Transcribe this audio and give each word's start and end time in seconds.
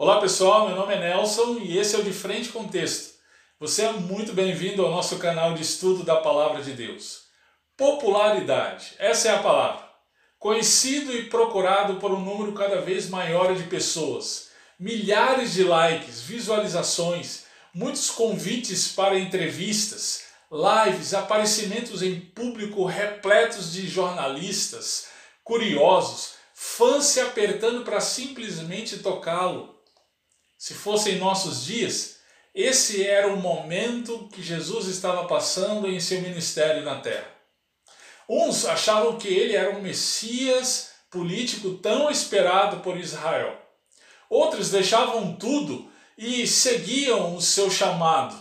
Olá 0.00 0.20
pessoal, 0.20 0.68
meu 0.68 0.76
nome 0.76 0.94
é 0.94 1.00
Nelson 1.00 1.58
e 1.60 1.76
esse 1.76 1.96
é 1.96 1.98
o 1.98 2.04
De 2.04 2.12
Frente 2.12 2.50
com 2.50 2.68
Texto. 2.68 3.14
Você 3.58 3.82
é 3.82 3.90
muito 3.90 4.32
bem-vindo 4.32 4.86
ao 4.86 4.92
nosso 4.92 5.18
canal 5.18 5.54
de 5.54 5.62
estudo 5.62 6.04
da 6.04 6.14
Palavra 6.14 6.62
de 6.62 6.70
Deus. 6.70 7.22
Popularidade, 7.76 8.94
essa 8.96 9.28
é 9.28 9.34
a 9.34 9.42
palavra. 9.42 9.84
Conhecido 10.38 11.12
e 11.12 11.24
procurado 11.24 11.96
por 11.96 12.12
um 12.12 12.20
número 12.20 12.52
cada 12.52 12.80
vez 12.80 13.08
maior 13.08 13.56
de 13.56 13.64
pessoas. 13.64 14.50
Milhares 14.78 15.52
de 15.54 15.64
likes, 15.64 16.20
visualizações, 16.20 17.46
muitos 17.74 18.08
convites 18.08 18.92
para 18.92 19.18
entrevistas, 19.18 20.26
lives, 20.48 21.12
aparecimentos 21.12 22.04
em 22.04 22.20
público 22.20 22.84
repletos 22.84 23.72
de 23.72 23.88
jornalistas, 23.88 25.08
curiosos, 25.42 26.34
fãs 26.54 27.04
se 27.06 27.20
apertando 27.20 27.82
para 27.82 28.00
simplesmente 28.00 28.98
tocá-lo. 28.98 29.76
Se 30.58 30.74
fossem 30.74 31.18
nossos 31.18 31.64
dias, 31.64 32.16
esse 32.52 33.06
era 33.06 33.32
o 33.32 33.36
momento 33.36 34.28
que 34.32 34.42
Jesus 34.42 34.88
estava 34.88 35.28
passando 35.28 35.86
em 35.86 36.00
seu 36.00 36.20
ministério 36.20 36.82
na 36.82 37.00
terra. 37.00 37.30
Uns 38.28 38.64
achavam 38.64 39.16
que 39.16 39.28
ele 39.28 39.54
era 39.54 39.76
um 39.76 39.80
Messias 39.80 40.90
político 41.08 41.74
tão 41.74 42.10
esperado 42.10 42.80
por 42.80 42.98
Israel. 42.98 43.56
Outros 44.28 44.70
deixavam 44.70 45.36
tudo 45.36 45.88
e 46.18 46.44
seguiam 46.44 47.36
o 47.36 47.40
seu 47.40 47.70
chamado. 47.70 48.36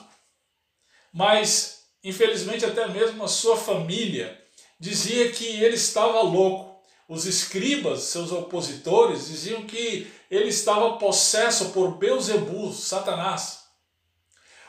Mas, 1.14 1.84
infelizmente, 2.04 2.66
até 2.66 2.88
mesmo 2.88 3.24
a 3.24 3.28
sua 3.28 3.56
família 3.56 4.44
dizia 4.80 5.32
que 5.32 5.46
ele 5.46 5.76
estava 5.76 6.22
louco 6.22 6.68
os 7.08 7.26
escribas, 7.26 8.04
seus 8.04 8.32
opositores, 8.32 9.28
diziam 9.28 9.66
que 9.66 10.12
ele 10.30 10.50
estava 10.50 10.98
possesso 10.98 11.70
por 11.70 11.98
Beuzebu, 11.98 12.74
Satanás. 12.74 13.66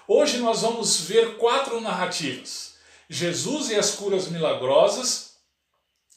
Hoje 0.07 0.39
nós 0.39 0.63
vamos 0.63 1.01
ver 1.03 1.37
quatro 1.37 1.81
narrativas: 1.81 2.75
Jesus 3.09 3.71
e 3.71 3.75
as 3.75 3.93
curas 3.93 4.29
milagrosas, 4.29 5.35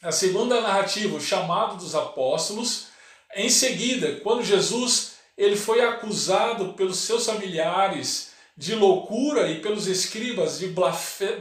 a 0.01 0.11
segunda 0.11 0.61
narrativa, 0.61 1.16
o 1.16 1.21
chamado 1.21 1.77
dos 1.77 1.95
apóstolos. 1.95 2.88
Em 3.35 3.49
seguida, 3.49 4.19
quando 4.21 4.43
Jesus 4.43 5.13
ele 5.38 5.55
foi 5.55 5.81
acusado 5.81 6.73
pelos 6.73 6.97
seus 6.97 7.25
familiares 7.25 8.31
de 8.55 8.75
loucura 8.75 9.49
e 9.49 9.61
pelos 9.61 9.88
escribas 9.88 10.59
de 10.59 10.67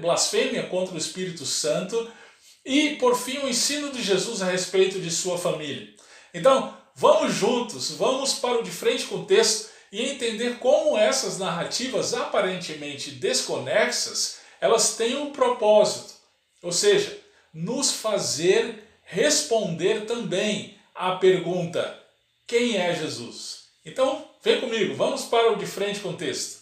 blasfêmia 0.01 0.63
contra 0.69 0.95
o 0.95 0.99
Espírito 0.99 1.45
Santo, 1.45 2.11
e, 2.65 2.97
por 2.97 3.17
fim, 3.17 3.39
o 3.39 3.49
ensino 3.49 3.91
de 3.91 4.03
Jesus 4.03 4.43
a 4.43 4.47
respeito 4.47 5.01
de 5.01 5.11
sua 5.11 5.37
família. 5.37 5.89
Então, 6.33 6.77
vamos 7.01 7.35
juntos, 7.35 7.93
vamos 7.93 8.35
para 8.35 8.61
o 8.61 8.63
de 8.63 8.71
frente 8.71 9.07
com 9.07 9.21
o 9.21 9.25
texto 9.25 9.71
e 9.91 10.03
entender 10.03 10.59
como 10.59 10.99
essas 10.99 11.39
narrativas 11.39 12.13
aparentemente 12.13 13.13
desconexas, 13.13 14.41
elas 14.61 14.97
têm 14.97 15.17
um 15.17 15.33
propósito, 15.33 16.13
ou 16.63 16.71
seja, 16.71 17.19
nos 17.55 17.91
fazer 17.91 18.85
responder 19.03 20.05
também 20.05 20.77
à 20.95 21.17
pergunta: 21.17 21.99
quem 22.47 22.77
é 22.77 22.95
Jesus? 22.95 23.71
Então, 23.83 24.29
vem 24.45 24.61
comigo, 24.61 24.95
vamos 24.95 25.25
para 25.25 25.53
o 25.55 25.57
de 25.57 25.65
frente 25.65 26.01
com 26.01 26.11
o 26.11 26.17
texto. 26.17 26.61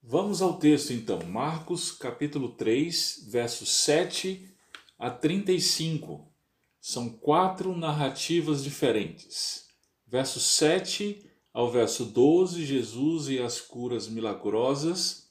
Vamos 0.00 0.40
ao 0.40 0.56
texto 0.56 0.92
então, 0.92 1.18
Marcos 1.26 1.90
capítulo 1.90 2.50
3, 2.50 3.24
versos 3.26 3.70
7 3.70 4.48
a 4.96 5.10
35. 5.10 6.32
São 6.80 7.10
quatro 7.10 7.76
narrativas 7.76 8.62
diferentes. 8.62 9.69
Verso 10.10 10.40
7 10.40 11.24
ao 11.52 11.70
verso 11.70 12.04
12, 12.04 12.66
Jesus 12.66 13.28
e 13.28 13.38
as 13.38 13.60
curas 13.60 14.08
milagrosas. 14.08 15.30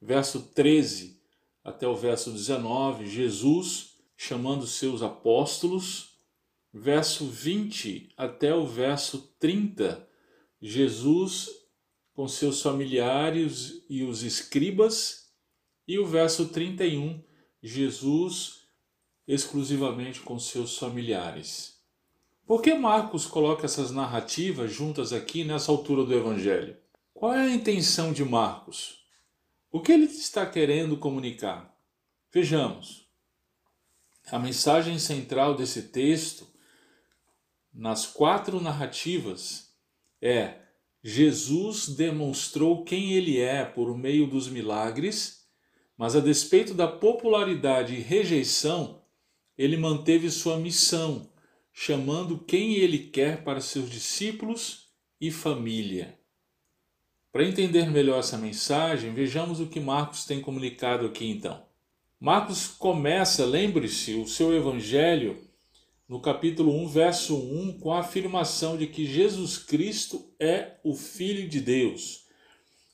Verso 0.00 0.40
13 0.54 1.20
até 1.64 1.88
o 1.88 1.96
verso 1.96 2.30
19, 2.30 3.08
Jesus 3.08 3.96
chamando 4.16 4.68
seus 4.68 5.02
apóstolos. 5.02 6.16
Verso 6.72 7.26
20 7.26 8.12
até 8.16 8.54
o 8.54 8.64
verso 8.64 9.34
30, 9.40 10.08
Jesus 10.62 11.50
com 12.12 12.28
seus 12.28 12.62
familiares 12.62 13.84
e 13.90 14.04
os 14.04 14.22
escribas. 14.22 15.28
E 15.88 15.98
o 15.98 16.06
verso 16.06 16.48
31, 16.50 17.20
Jesus 17.60 18.60
exclusivamente 19.26 20.20
com 20.20 20.38
seus 20.38 20.78
familiares. 20.78 21.73
Por 22.46 22.60
que 22.60 22.74
Marcos 22.74 23.24
coloca 23.24 23.64
essas 23.64 23.90
narrativas 23.90 24.70
juntas 24.70 25.14
aqui 25.14 25.44
nessa 25.44 25.72
altura 25.72 26.04
do 26.04 26.14
Evangelho? 26.14 26.76
Qual 27.14 27.32
é 27.32 27.46
a 27.46 27.50
intenção 27.50 28.12
de 28.12 28.22
Marcos? 28.22 29.02
O 29.72 29.80
que 29.80 29.90
ele 29.90 30.04
está 30.04 30.44
querendo 30.44 30.98
comunicar? 30.98 31.74
Vejamos. 32.30 33.08
A 34.30 34.38
mensagem 34.38 34.98
central 34.98 35.54
desse 35.54 35.84
texto, 35.84 36.46
nas 37.72 38.06
quatro 38.06 38.60
narrativas, 38.60 39.74
é: 40.20 40.58
Jesus 41.02 41.88
demonstrou 41.88 42.84
quem 42.84 43.14
ele 43.14 43.40
é 43.40 43.64
por 43.64 43.96
meio 43.96 44.26
dos 44.26 44.48
milagres, 44.48 45.46
mas 45.96 46.14
a 46.14 46.20
despeito 46.20 46.74
da 46.74 46.88
popularidade 46.88 47.94
e 47.94 48.00
rejeição, 48.00 49.02
ele 49.56 49.78
manteve 49.78 50.30
sua 50.30 50.58
missão, 50.58 51.32
chamando 51.76 52.38
quem 52.38 52.76
ele 52.76 52.98
quer 52.98 53.42
para 53.42 53.60
seus 53.60 53.90
discípulos 53.90 54.90
e 55.20 55.32
família. 55.32 56.16
Para 57.32 57.44
entender 57.44 57.90
melhor 57.90 58.20
essa 58.20 58.38
mensagem, 58.38 59.12
vejamos 59.12 59.58
o 59.58 59.66
que 59.66 59.80
Marcos 59.80 60.24
tem 60.24 60.40
comunicado 60.40 61.04
aqui 61.04 61.28
então. 61.28 61.66
Marcos 62.20 62.68
começa, 62.68 63.44
lembre-se, 63.44 64.14
o 64.14 64.26
seu 64.26 64.54
evangelho 64.54 65.36
no 66.08 66.20
capítulo 66.20 66.72
1, 66.84 66.86
verso 66.86 67.36
1, 67.36 67.80
com 67.80 67.92
a 67.92 68.00
afirmação 68.00 68.76
de 68.76 68.86
que 68.86 69.04
Jesus 69.04 69.58
Cristo 69.58 70.32
é 70.38 70.76
o 70.84 70.94
Filho 70.94 71.48
de 71.48 71.60
Deus. 71.60 72.26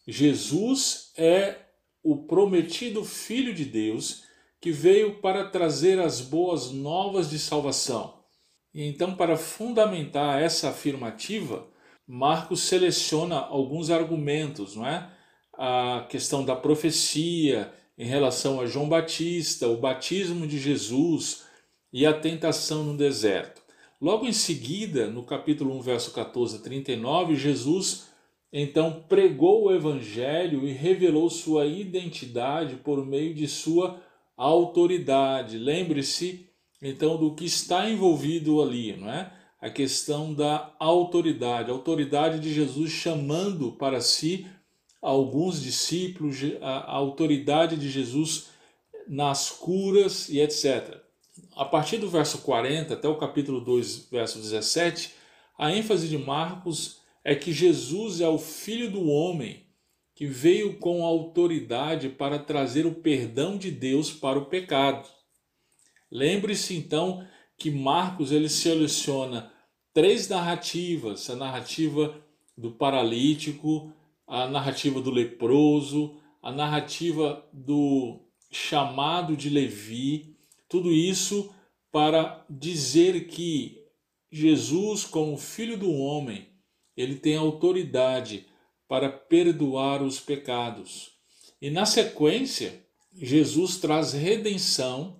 Jesus 0.08 1.12
é 1.18 1.58
o 2.02 2.24
prometido 2.24 3.04
Filho 3.04 3.52
de 3.52 3.66
Deus 3.66 4.24
que 4.58 4.72
veio 4.72 5.20
para 5.20 5.50
trazer 5.50 5.98
as 6.00 6.22
boas 6.22 6.70
novas 6.70 7.28
de 7.28 7.38
salvação. 7.38 8.19
E 8.72 8.86
então, 8.86 9.14
para 9.14 9.36
fundamentar 9.36 10.40
essa 10.40 10.70
afirmativa, 10.70 11.66
Marcos 12.06 12.62
seleciona 12.62 13.36
alguns 13.36 13.90
argumentos, 13.90 14.76
não 14.76 14.86
é? 14.86 15.10
A 15.54 16.06
questão 16.08 16.44
da 16.44 16.56
profecia 16.56 17.72
em 17.98 18.06
relação 18.06 18.60
a 18.60 18.66
João 18.66 18.88
Batista, 18.88 19.68
o 19.68 19.76
batismo 19.76 20.46
de 20.46 20.58
Jesus 20.58 21.44
e 21.92 22.06
a 22.06 22.12
tentação 22.12 22.82
no 22.82 22.96
deserto. 22.96 23.60
Logo 24.00 24.26
em 24.26 24.32
seguida, 24.32 25.06
no 25.08 25.22
capítulo 25.22 25.76
1, 25.76 25.82
verso 25.82 26.12
14 26.12 26.56
a 26.56 26.60
39, 26.60 27.36
Jesus 27.36 28.08
então 28.52 29.04
pregou 29.08 29.64
o 29.64 29.74
evangelho 29.74 30.66
e 30.66 30.72
revelou 30.72 31.30
sua 31.30 31.66
identidade 31.66 32.76
por 32.76 33.04
meio 33.04 33.34
de 33.34 33.46
sua 33.46 34.00
autoridade. 34.36 35.58
Lembre-se 35.58 36.49
então 36.80 37.16
do 37.16 37.34
que 37.34 37.44
está 37.44 37.88
envolvido 37.88 38.62
ali, 38.62 38.96
não 38.96 39.10
é? 39.10 39.32
A 39.60 39.68
questão 39.68 40.32
da 40.32 40.74
autoridade, 40.78 41.70
a 41.70 41.74
autoridade 41.74 42.40
de 42.40 42.52
Jesus 42.52 42.90
chamando 42.90 43.72
para 43.72 44.00
si 44.00 44.46
alguns 45.02 45.60
discípulos, 45.62 46.38
a 46.62 46.92
autoridade 46.92 47.76
de 47.76 47.90
Jesus 47.90 48.48
nas 49.06 49.50
curas 49.50 50.28
e 50.28 50.40
etc. 50.40 50.98
A 51.56 51.64
partir 51.64 51.98
do 51.98 52.08
verso 52.08 52.38
40 52.38 52.94
até 52.94 53.08
o 53.08 53.18
capítulo 53.18 53.60
2, 53.60 54.08
verso 54.10 54.38
17, 54.38 55.14
a 55.58 55.74
ênfase 55.74 56.08
de 56.08 56.16
Marcos 56.16 57.00
é 57.22 57.34
que 57.34 57.52
Jesus 57.52 58.20
é 58.20 58.28
o 58.28 58.38
Filho 58.38 58.90
do 58.90 59.06
homem 59.08 59.66
que 60.14 60.26
veio 60.26 60.78
com 60.78 61.04
autoridade 61.04 62.08
para 62.08 62.38
trazer 62.38 62.86
o 62.86 62.94
perdão 62.94 63.56
de 63.56 63.70
Deus 63.70 64.12
para 64.12 64.38
o 64.38 64.46
pecado. 64.46 65.08
Lembre-se 66.10 66.76
então 66.76 67.26
que 67.56 67.70
Marcos 67.70 68.32
ele 68.32 68.48
seleciona 68.48 69.52
três 69.92 70.28
narrativas: 70.28 71.28
a 71.30 71.36
narrativa 71.36 72.20
do 72.56 72.72
paralítico, 72.72 73.92
a 74.26 74.46
narrativa 74.46 75.00
do 75.00 75.10
leproso, 75.10 76.16
a 76.42 76.50
narrativa 76.50 77.46
do 77.52 78.20
chamado 78.50 79.36
de 79.36 79.48
Levi, 79.48 80.36
tudo 80.68 80.90
isso 80.90 81.54
para 81.92 82.44
dizer 82.48 83.26
que 83.26 83.80
Jesus, 84.30 85.04
como 85.04 85.36
filho 85.36 85.76
do 85.76 85.92
homem, 85.92 86.48
ele 86.96 87.16
tem 87.16 87.36
autoridade 87.36 88.46
para 88.88 89.08
perdoar 89.08 90.02
os 90.02 90.20
pecados. 90.20 91.12
E 91.60 91.70
na 91.70 91.84
sequência, 91.84 92.84
Jesus 93.14 93.76
traz 93.78 94.12
redenção, 94.12 95.18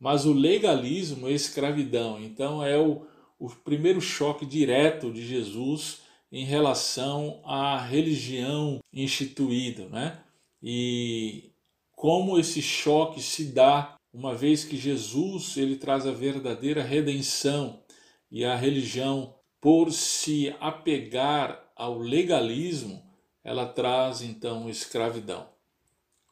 mas 0.00 0.24
o 0.24 0.32
legalismo 0.32 1.28
é 1.28 1.32
escravidão. 1.32 2.18
Então 2.18 2.64
é 2.64 2.78
o, 2.78 3.06
o 3.38 3.50
primeiro 3.50 4.00
choque 4.00 4.46
direto 4.46 5.12
de 5.12 5.24
Jesus 5.24 6.00
em 6.32 6.44
relação 6.44 7.42
à 7.44 7.78
religião 7.78 8.80
instituída, 8.92 9.88
né? 9.90 10.24
E 10.62 11.50
como 11.92 12.38
esse 12.38 12.62
choque 12.62 13.20
se 13.20 13.52
dá 13.52 13.96
uma 14.12 14.34
vez 14.34 14.64
que 14.64 14.76
Jesus 14.76 15.56
ele 15.56 15.76
traz 15.76 16.06
a 16.06 16.12
verdadeira 16.12 16.82
redenção 16.82 17.82
e 18.30 18.44
a 18.44 18.56
religião 18.56 19.34
por 19.60 19.92
se 19.92 20.54
apegar 20.60 21.70
ao 21.76 21.98
legalismo, 21.98 23.02
ela 23.44 23.66
traz 23.66 24.22
então 24.22 24.68
escravidão. 24.68 25.48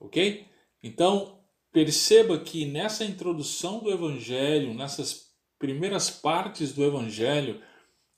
OK? 0.00 0.46
Então, 0.82 1.37
perceba 1.72 2.38
que 2.38 2.64
nessa 2.64 3.04
introdução 3.04 3.80
do 3.80 3.90
evangelho, 3.90 4.74
nessas 4.74 5.28
primeiras 5.58 6.10
partes 6.10 6.72
do 6.72 6.84
evangelho, 6.84 7.60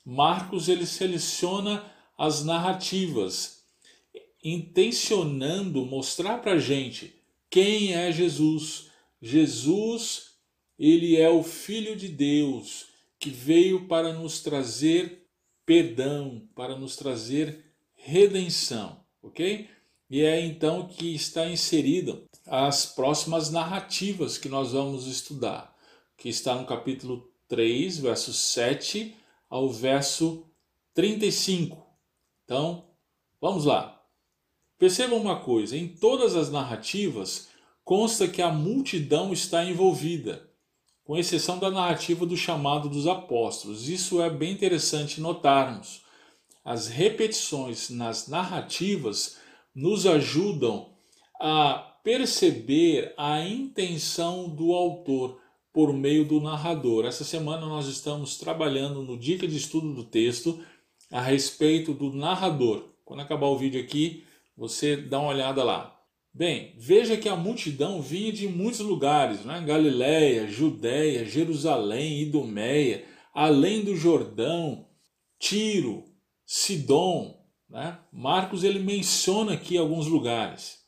Marcos 0.05 0.69
ele 0.69 0.87
seleciona 0.87 1.85
as 2.17 2.45
narrativas, 2.45 3.65
intencionando 4.43 5.85
mostrar 5.85 6.39
para 6.39 6.53
a 6.53 6.59
gente 6.59 7.15
quem 7.51 7.95
é 7.95 8.11
Jesus. 8.13 8.89
Jesus, 9.21 10.33
ele 10.79 11.17
é 11.17 11.29
o 11.29 11.43
Filho 11.43 11.97
de 11.97 12.09
Deus 12.09 12.87
que 13.19 13.31
veio 13.31 13.87
para 13.87 14.13
nos 14.13 14.41
trazer 14.41 15.27
perdão, 15.67 16.49
para 16.55 16.77
nos 16.77 16.97
trazer 16.97 17.65
redenção, 17.95 19.05
ok? 19.23 19.69
E 20.09 20.23
é 20.23 20.45
então 20.45 20.89
que 20.89 21.15
está 21.15 21.49
inserida 21.49 22.21
as 22.51 22.85
próximas 22.85 23.49
narrativas 23.49 24.37
que 24.37 24.49
nós 24.49 24.73
vamos 24.73 25.07
estudar, 25.07 25.73
que 26.17 26.29
está 26.29 26.53
no 26.57 26.67
capítulo 26.67 27.31
3, 27.47 27.99
verso 27.99 28.33
7 28.33 29.17
ao 29.49 29.71
verso 29.71 30.45
35. 30.93 31.87
Então, 32.45 32.89
vamos 33.41 33.65
lá. 33.65 34.03
Percebam 34.77 35.21
uma 35.21 35.39
coisa: 35.39 35.77
em 35.77 35.87
todas 35.87 36.35
as 36.35 36.51
narrativas 36.51 37.49
consta 37.85 38.27
que 38.27 38.43
a 38.43 38.51
multidão 38.51 39.33
está 39.33 39.65
envolvida, 39.65 40.51
com 41.05 41.17
exceção 41.17 41.57
da 41.57 41.71
narrativa 41.71 42.27
do 42.27 42.37
chamado 42.37 42.89
dos 42.89 43.07
apóstolos. 43.07 43.89
Isso 43.89 44.21
é 44.21 44.29
bem 44.29 44.51
interessante 44.51 45.21
notarmos. 45.21 46.03
As 46.65 46.89
repetições 46.89 47.91
nas 47.91 48.27
narrativas 48.27 49.39
nos 49.73 50.05
ajudam 50.05 50.93
a 51.41 51.90
perceber 52.03 53.15
a 53.17 53.41
intenção 53.47 54.49
do 54.49 54.73
autor 54.73 55.41
por 55.73 55.93
meio 55.93 56.25
do 56.25 56.41
narrador. 56.41 57.05
Essa 57.05 57.25
semana 57.25 57.67
nós 57.67 57.87
estamos 57.87 58.37
trabalhando 58.37 59.03
no 59.03 59.19
Dica 59.19 59.47
de 59.47 59.57
Estudo 59.57 59.95
do 59.95 60.05
Texto 60.05 60.61
a 61.11 61.21
respeito 61.21 61.93
do 61.93 62.13
narrador. 62.13 62.85
Quando 63.05 63.21
acabar 63.21 63.47
o 63.47 63.59
vídeo 63.59 63.81
aqui, 63.81 64.25
você 64.57 64.97
dá 64.97 65.19
uma 65.19 65.31
olhada 65.31 65.63
lá. 65.63 65.97
Bem, 66.33 66.75
veja 66.79 67.17
que 67.17 67.29
a 67.29 67.35
multidão 67.35 68.01
vinha 68.01 68.33
de 68.33 68.47
muitos 68.47 68.81
lugares, 68.81 69.45
né? 69.45 69.61
Galiléia, 69.67 70.47
Judéia, 70.47 71.25
Jerusalém, 71.25 72.23
Idumeia, 72.23 73.05
além 73.35 73.85
do 73.85 73.97
Jordão, 73.97 74.87
Tiro, 75.39 76.05
Sidom. 76.47 77.41
Né? 77.69 77.99
Marcos 78.13 78.63
ele 78.63 78.79
menciona 78.79 79.55
aqui 79.55 79.77
alguns 79.77 80.07
lugares. 80.07 80.80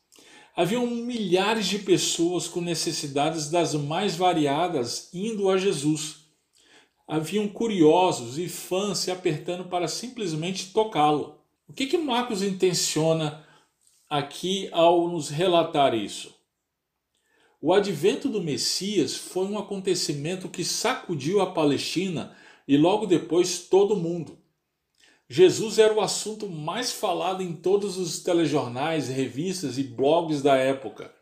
Haviam 0.55 0.85
milhares 0.85 1.65
de 1.65 1.79
pessoas 1.79 2.47
com 2.47 2.61
necessidades 2.61 3.49
das 3.49 3.73
mais 3.73 4.15
variadas 4.15 5.09
indo 5.11 5.49
a 5.49 5.57
Jesus. 5.57 6.27
Haviam 7.07 7.47
curiosos 7.47 8.37
e 8.37 8.47
fãs 8.47 8.99
se 8.99 9.09
apertando 9.09 9.65
para 9.65 9.87
simplesmente 9.87 10.71
tocá-lo. 10.71 11.39
O 11.67 11.73
que, 11.73 11.87
que 11.87 11.97
Marcos 11.97 12.43
intenciona 12.43 13.43
aqui 14.07 14.69
ao 14.71 15.07
nos 15.09 15.29
relatar 15.29 15.95
isso? 15.95 16.35
O 17.59 17.73
advento 17.73 18.29
do 18.29 18.39
Messias 18.39 19.15
foi 19.15 19.47
um 19.47 19.57
acontecimento 19.57 20.47
que 20.47 20.63
sacudiu 20.63 21.41
a 21.41 21.51
Palestina 21.51 22.35
e 22.67 22.77
logo 22.77 23.07
depois 23.07 23.59
todo 23.59 23.95
o 23.95 23.99
mundo. 23.99 24.37
Jesus 25.29 25.79
era 25.79 25.93
o 25.93 26.01
assunto 26.01 26.49
mais 26.49 26.91
falado 26.91 27.41
em 27.41 27.55
todos 27.55 27.97
os 27.97 28.19
telejornais, 28.19 29.07
revistas 29.07 29.77
e 29.77 29.83
blogs 29.83 30.41
da 30.41 30.55
época, 30.55 31.13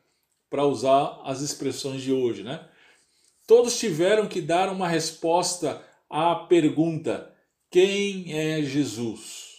para 0.50 0.66
usar 0.66 1.22
as 1.24 1.42
expressões 1.42 2.02
de 2.02 2.12
hoje, 2.12 2.44
né? 2.44 2.68
Todos 3.48 3.78
tiveram 3.78 4.28
que 4.28 4.42
dar 4.42 4.70
uma 4.70 4.88
resposta 4.88 5.86
à 6.10 6.36
pergunta: 6.36 7.34
quem 7.70 8.34
é 8.38 8.62
Jesus? 8.62 9.52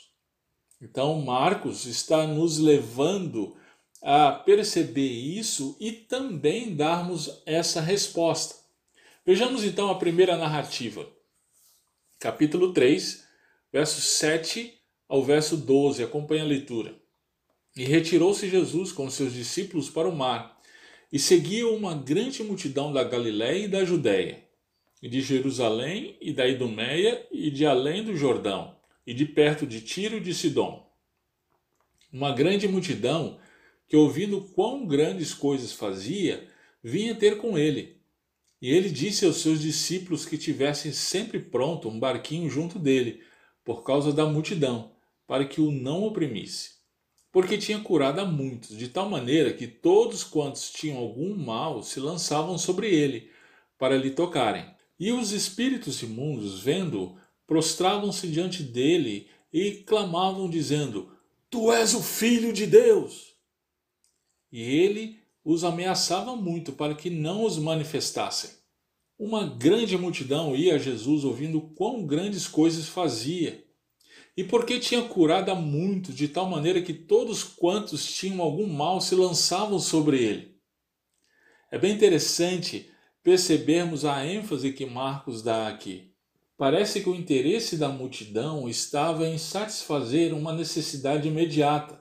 Então, 0.80 1.20
Marcos 1.22 1.86
está 1.86 2.26
nos 2.26 2.58
levando 2.58 3.56
a 4.02 4.32
perceber 4.32 5.08
isso 5.08 5.76
e 5.78 5.92
também 5.92 6.74
darmos 6.74 7.40
essa 7.46 7.80
resposta. 7.80 8.56
Vejamos 9.24 9.62
então 9.62 9.88
a 9.88 9.98
primeira 9.98 10.36
narrativa. 10.36 11.08
Capítulo 12.18 12.72
3, 12.72 13.24
verso 13.72 14.00
7 14.00 14.74
ao 15.08 15.24
verso 15.24 15.56
12. 15.56 16.02
Acompanhe 16.02 16.42
a 16.42 16.44
leitura. 16.44 16.94
E 17.76 17.84
retirou-se 17.84 18.48
Jesus 18.48 18.92
com 18.92 19.08
seus 19.08 19.32
discípulos 19.32 19.88
para 19.88 20.08
o 20.08 20.14
mar, 20.14 20.60
e 21.10 21.18
seguia 21.18 21.66
uma 21.68 21.94
grande 21.94 22.42
multidão 22.42 22.92
da 22.92 23.02
Galiléia 23.02 23.64
e 23.64 23.68
da 23.68 23.84
Judéia, 23.84 24.44
e 25.02 25.08
de 25.08 25.20
Jerusalém 25.22 26.16
e 26.20 26.32
da 26.32 26.46
Idumeia 26.46 27.26
e 27.32 27.50
de 27.50 27.64
além 27.64 28.04
do 28.04 28.14
Jordão, 28.14 28.76
e 29.06 29.14
de 29.14 29.24
perto 29.24 29.66
de 29.66 29.80
Tiro 29.80 30.18
e 30.18 30.20
de 30.20 30.34
Sidom. 30.34 30.86
Uma 32.12 32.32
grande 32.32 32.68
multidão 32.68 33.38
que, 33.88 33.96
ouvindo 33.96 34.42
quão 34.54 34.86
grandes 34.86 35.32
coisas 35.32 35.72
fazia, 35.72 36.46
vinha 36.82 37.14
ter 37.14 37.38
com 37.38 37.56
ele. 37.56 38.00
E 38.60 38.70
ele 38.70 38.90
disse 38.90 39.24
aos 39.24 39.36
seus 39.36 39.60
discípulos 39.60 40.26
que 40.26 40.38
tivessem 40.38 40.92
sempre 40.92 41.40
pronto 41.40 41.88
um 41.88 41.98
barquinho 41.98 42.48
junto 42.48 42.78
dele, 42.78 43.22
por 43.64 43.82
causa 43.82 44.12
da 44.12 44.26
multidão, 44.26 44.92
para 45.26 45.44
que 45.44 45.60
o 45.60 45.70
não 45.70 46.04
oprimisse. 46.04 46.72
Porque 47.30 47.56
tinha 47.56 47.80
curado 47.80 48.20
a 48.20 48.24
muitos, 48.24 48.76
de 48.76 48.88
tal 48.88 49.08
maneira 49.08 49.52
que 49.52 49.66
todos 49.66 50.22
quantos 50.22 50.70
tinham 50.70 50.98
algum 50.98 51.34
mal 51.34 51.82
se 51.82 51.98
lançavam 51.98 52.58
sobre 52.58 52.94
ele, 52.94 53.30
para 53.78 53.96
lhe 53.96 54.10
tocarem. 54.10 54.66
E 55.00 55.10
os 55.10 55.32
espíritos 55.32 56.02
imundos, 56.02 56.60
vendo-o, 56.60 57.16
prostravam-se 57.46 58.28
diante 58.28 58.62
dele 58.62 59.28
e 59.52 59.72
clamavam, 59.72 60.48
dizendo: 60.48 61.10
Tu 61.50 61.72
és 61.72 61.94
o 61.94 62.02
Filho 62.02 62.52
de 62.52 62.66
Deus! 62.66 63.32
E 64.50 64.62
ele 64.62 65.18
os 65.44 65.64
ameaçava 65.64 66.36
muito 66.36 66.72
para 66.72 66.94
que 66.94 67.10
não 67.10 67.44
os 67.44 67.58
manifestassem. 67.58 68.61
Uma 69.18 69.46
grande 69.46 69.96
multidão 69.96 70.56
ia 70.56 70.74
a 70.74 70.78
Jesus 70.78 71.24
ouvindo 71.24 71.60
quão 71.60 72.04
grandes 72.06 72.48
coisas 72.48 72.88
fazia, 72.88 73.64
e 74.36 74.42
porque 74.42 74.80
tinha 74.80 75.02
curado 75.02 75.50
a 75.50 75.54
muitos, 75.54 76.14
de 76.14 76.26
tal 76.28 76.48
maneira 76.48 76.80
que 76.80 76.94
todos 76.94 77.44
quantos 77.44 78.04
tinham 78.04 78.40
algum 78.40 78.66
mal 78.66 79.00
se 79.00 79.14
lançavam 79.14 79.78
sobre 79.78 80.22
ele. 80.22 80.56
É 81.70 81.78
bem 81.78 81.92
interessante 81.92 82.90
percebermos 83.22 84.04
a 84.04 84.26
ênfase 84.26 84.72
que 84.72 84.86
Marcos 84.86 85.42
dá 85.42 85.68
aqui. 85.68 86.12
Parece 86.56 87.02
que 87.02 87.08
o 87.08 87.14
interesse 87.14 87.76
da 87.76 87.88
multidão 87.88 88.68
estava 88.68 89.26
em 89.26 89.38
satisfazer 89.38 90.34
uma 90.34 90.52
necessidade 90.52 91.28
imediata. 91.28 92.00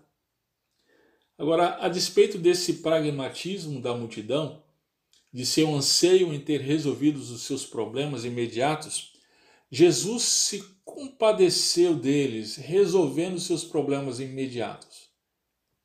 Agora, 1.38 1.77
a 1.80 1.89
despeito 1.89 2.38
desse 2.38 2.75
pragmatismo 2.75 3.82
da 3.82 3.96
multidão, 3.96 4.62
de 5.34 5.46
seu 5.46 5.74
anseio 5.74 6.34
em 6.34 6.40
ter 6.40 6.60
resolvidos 6.60 7.30
os 7.30 7.44
seus 7.44 7.66
problemas 7.66 8.26
imediatos, 8.26 9.14
Jesus 9.70 10.24
se 10.24 10.64
compadeceu 10.84 11.96
deles, 11.96 12.58
resolvendo 12.58 13.40
seus 13.40 13.64
problemas 13.64 14.20
imediatos. 14.20 15.10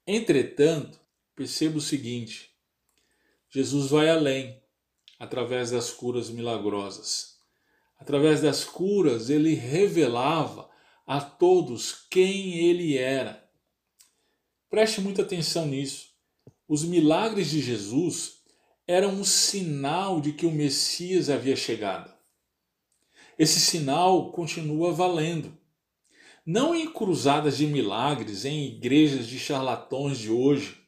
Entretanto, 0.04 0.98
perceba 1.34 1.78
o 1.78 1.80
seguinte: 1.80 2.50
Jesus 3.48 3.90
vai 3.90 4.10
além, 4.10 4.60
através 5.18 5.70
das 5.70 5.90
curas 5.90 6.28
milagrosas. 6.28 7.36
Através 7.98 8.42
das 8.42 8.64
curas, 8.64 9.30
ele 9.30 9.54
revelava 9.54 10.68
a 11.06 11.20
todos 11.20 11.92
quem 12.10 12.58
ele 12.58 12.98
era. 12.98 13.48
Preste 14.68 15.00
muita 15.00 15.22
atenção 15.22 15.66
nisso. 15.66 16.10
Os 16.68 16.84
milagres 16.84 17.48
de 17.48 17.60
Jesus 17.60 18.35
era 18.86 19.08
um 19.08 19.24
sinal 19.24 20.20
de 20.20 20.32
que 20.32 20.46
o 20.46 20.50
Messias 20.50 21.28
havia 21.28 21.56
chegado. 21.56 22.14
Esse 23.38 23.58
sinal 23.58 24.30
continua 24.30 24.92
valendo. 24.92 25.56
Não 26.44 26.74
em 26.74 26.90
cruzadas 26.92 27.56
de 27.56 27.66
milagres, 27.66 28.44
em 28.44 28.66
igrejas 28.66 29.26
de 29.26 29.38
charlatões 29.38 30.18
de 30.18 30.30
hoje, 30.30 30.80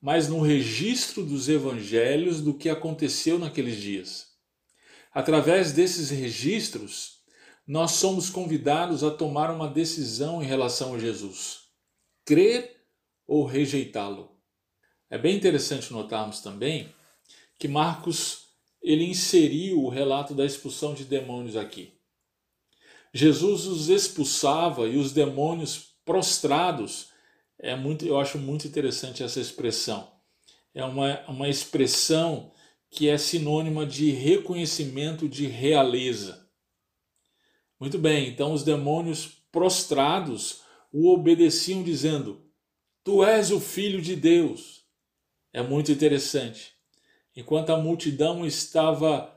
mas 0.00 0.28
no 0.28 0.42
registro 0.42 1.24
dos 1.24 1.48
evangelhos 1.48 2.42
do 2.42 2.52
que 2.52 2.68
aconteceu 2.68 3.38
naqueles 3.38 3.76
dias. 3.76 4.34
Através 5.10 5.72
desses 5.72 6.10
registros, 6.10 7.22
nós 7.66 7.92
somos 7.92 8.28
convidados 8.28 9.02
a 9.02 9.10
tomar 9.10 9.50
uma 9.50 9.66
decisão 9.66 10.42
em 10.42 10.46
relação 10.46 10.94
a 10.94 10.98
Jesus: 10.98 11.70
crer 12.26 12.84
ou 13.26 13.46
rejeitá-lo. 13.46 14.36
É 15.08 15.16
bem 15.16 15.34
interessante 15.34 15.90
notarmos 15.90 16.40
também 16.40 16.92
que 17.58 17.68
Marcos 17.68 18.48
ele 18.82 19.04
inseriu 19.04 19.82
o 19.82 19.88
relato 19.88 20.34
da 20.34 20.44
expulsão 20.44 20.92
de 20.92 21.04
demônios 21.04 21.56
aqui. 21.56 21.94
Jesus 23.12 23.66
os 23.66 23.88
expulsava 23.88 24.88
e 24.88 24.96
os 24.96 25.12
demônios 25.12 25.94
prostrados. 26.04 27.08
É 27.58 27.74
muito, 27.74 28.04
eu 28.04 28.18
acho 28.18 28.38
muito 28.38 28.66
interessante 28.66 29.22
essa 29.22 29.40
expressão. 29.40 30.12
É 30.74 30.84
uma, 30.84 31.20
uma 31.28 31.48
expressão 31.48 32.52
que 32.90 33.08
é 33.08 33.16
sinônima 33.16 33.86
de 33.86 34.10
reconhecimento 34.10 35.28
de 35.28 35.46
realeza. 35.46 36.48
Muito 37.78 37.98
bem, 37.98 38.28
então 38.28 38.52
os 38.52 38.62
demônios 38.62 39.26
prostrados 39.50 40.62
o 40.92 41.12
obedeciam, 41.12 41.82
dizendo: 41.82 42.44
Tu 43.02 43.24
és 43.24 43.50
o 43.50 43.60
filho 43.60 44.00
de 44.00 44.14
Deus. 44.14 44.84
É 45.52 45.62
muito 45.62 45.90
interessante. 45.90 46.73
Enquanto 47.36 47.70
a 47.70 47.78
multidão 47.78 48.46
estava 48.46 49.34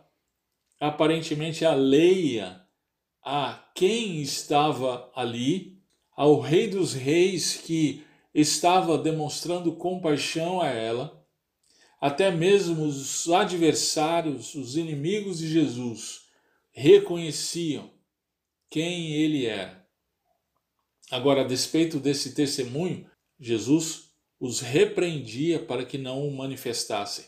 aparentemente 0.80 1.66
alheia 1.66 2.62
a 3.24 3.72
quem 3.74 4.22
estava 4.22 5.12
ali, 5.16 5.82
ao 6.16 6.40
Rei 6.40 6.68
dos 6.68 6.94
Reis 6.94 7.58
que 7.58 8.04
estava 8.34 8.98
demonstrando 8.98 9.76
compaixão 9.76 10.62
a 10.62 10.68
ela, 10.68 11.26
até 12.00 12.30
mesmo 12.30 12.86
os 12.86 13.28
adversários, 13.30 14.54
os 14.54 14.78
inimigos 14.78 15.40
de 15.40 15.50
Jesus, 15.50 16.28
reconheciam 16.72 17.92
quem 18.70 19.14
ele 19.14 19.48
era. 19.48 19.88
Agora, 21.10 21.42
a 21.42 21.48
despeito 21.48 22.00
desse 22.00 22.36
testemunho, 22.36 23.10
Jesus 23.40 24.12
os 24.40 24.60
repreendia 24.60 25.58
para 25.58 25.86
que 25.86 25.98
não 25.98 26.28
o 26.28 26.36
manifestassem. 26.36 27.26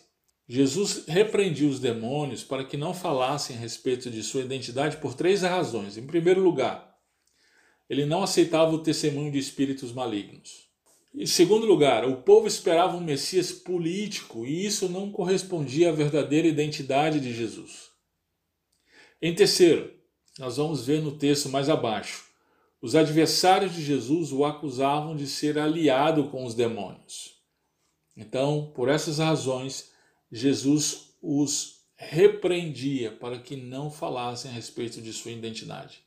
Jesus 0.51 1.06
repreendia 1.08 1.70
os 1.70 1.79
demônios 1.79 2.44
para 2.44 2.65
que 2.65 2.75
não 2.75 2.91
falassem 2.91 3.56
a 3.56 3.60
respeito 3.60 4.10
de 4.10 4.24
sua 4.24 4.41
identidade 4.41 4.98
por 4.98 5.13
três 5.13 5.44
razões. 5.44 5.96
Em 5.96 6.08
primeiro 6.08 6.41
lugar, 6.41 6.98
ele 7.88 8.03
não 8.03 8.24
aceitava 8.24 8.74
o 8.74 8.82
testemunho 8.82 9.32
de 9.32 9.38
espíritos 9.38 9.94
malignos. 9.94 10.68
Em 11.13 11.27
segundo 11.27 11.68
lugar, 11.68 12.03
o 12.03 12.24
povo 12.24 12.48
esperava 12.48 12.98
um 12.98 13.00
Messias 13.00 13.51
político 13.51 14.44
e 14.44 14.65
isso 14.65 14.89
não 14.89 15.12
correspondia 15.12 15.89
à 15.89 15.91
verdadeira 15.91 16.48
identidade 16.48 17.20
de 17.20 17.32
Jesus. 17.32 17.91
Em 19.22 19.36
terceiro, 19.36 19.94
nós 20.39 20.58
vamos 20.58 20.84
ver 20.84 21.00
no 21.00 21.12
texto 21.12 21.48
mais 21.48 21.70
abaixo, 21.70 22.25
os 22.82 22.96
adversários 22.96 23.75
de 23.75 23.84
Jesus 23.84 24.32
o 24.32 24.44
acusavam 24.44 25.15
de 25.15 25.27
ser 25.27 25.60
aliado 25.60 26.29
com 26.29 26.44
os 26.44 26.56
demônios. 26.56 27.36
Então, 28.18 28.72
por 28.74 28.89
essas 28.89 29.20
razões, 29.20 29.91
Jesus 30.31 31.15
os 31.21 31.79
repreendia 31.95 33.12
para 33.12 33.39
que 33.39 33.55
não 33.55 33.91
falassem 33.91 34.50
a 34.50 34.53
respeito 34.53 35.01
de 35.01 35.12
sua 35.12 35.31
identidade. 35.31 36.01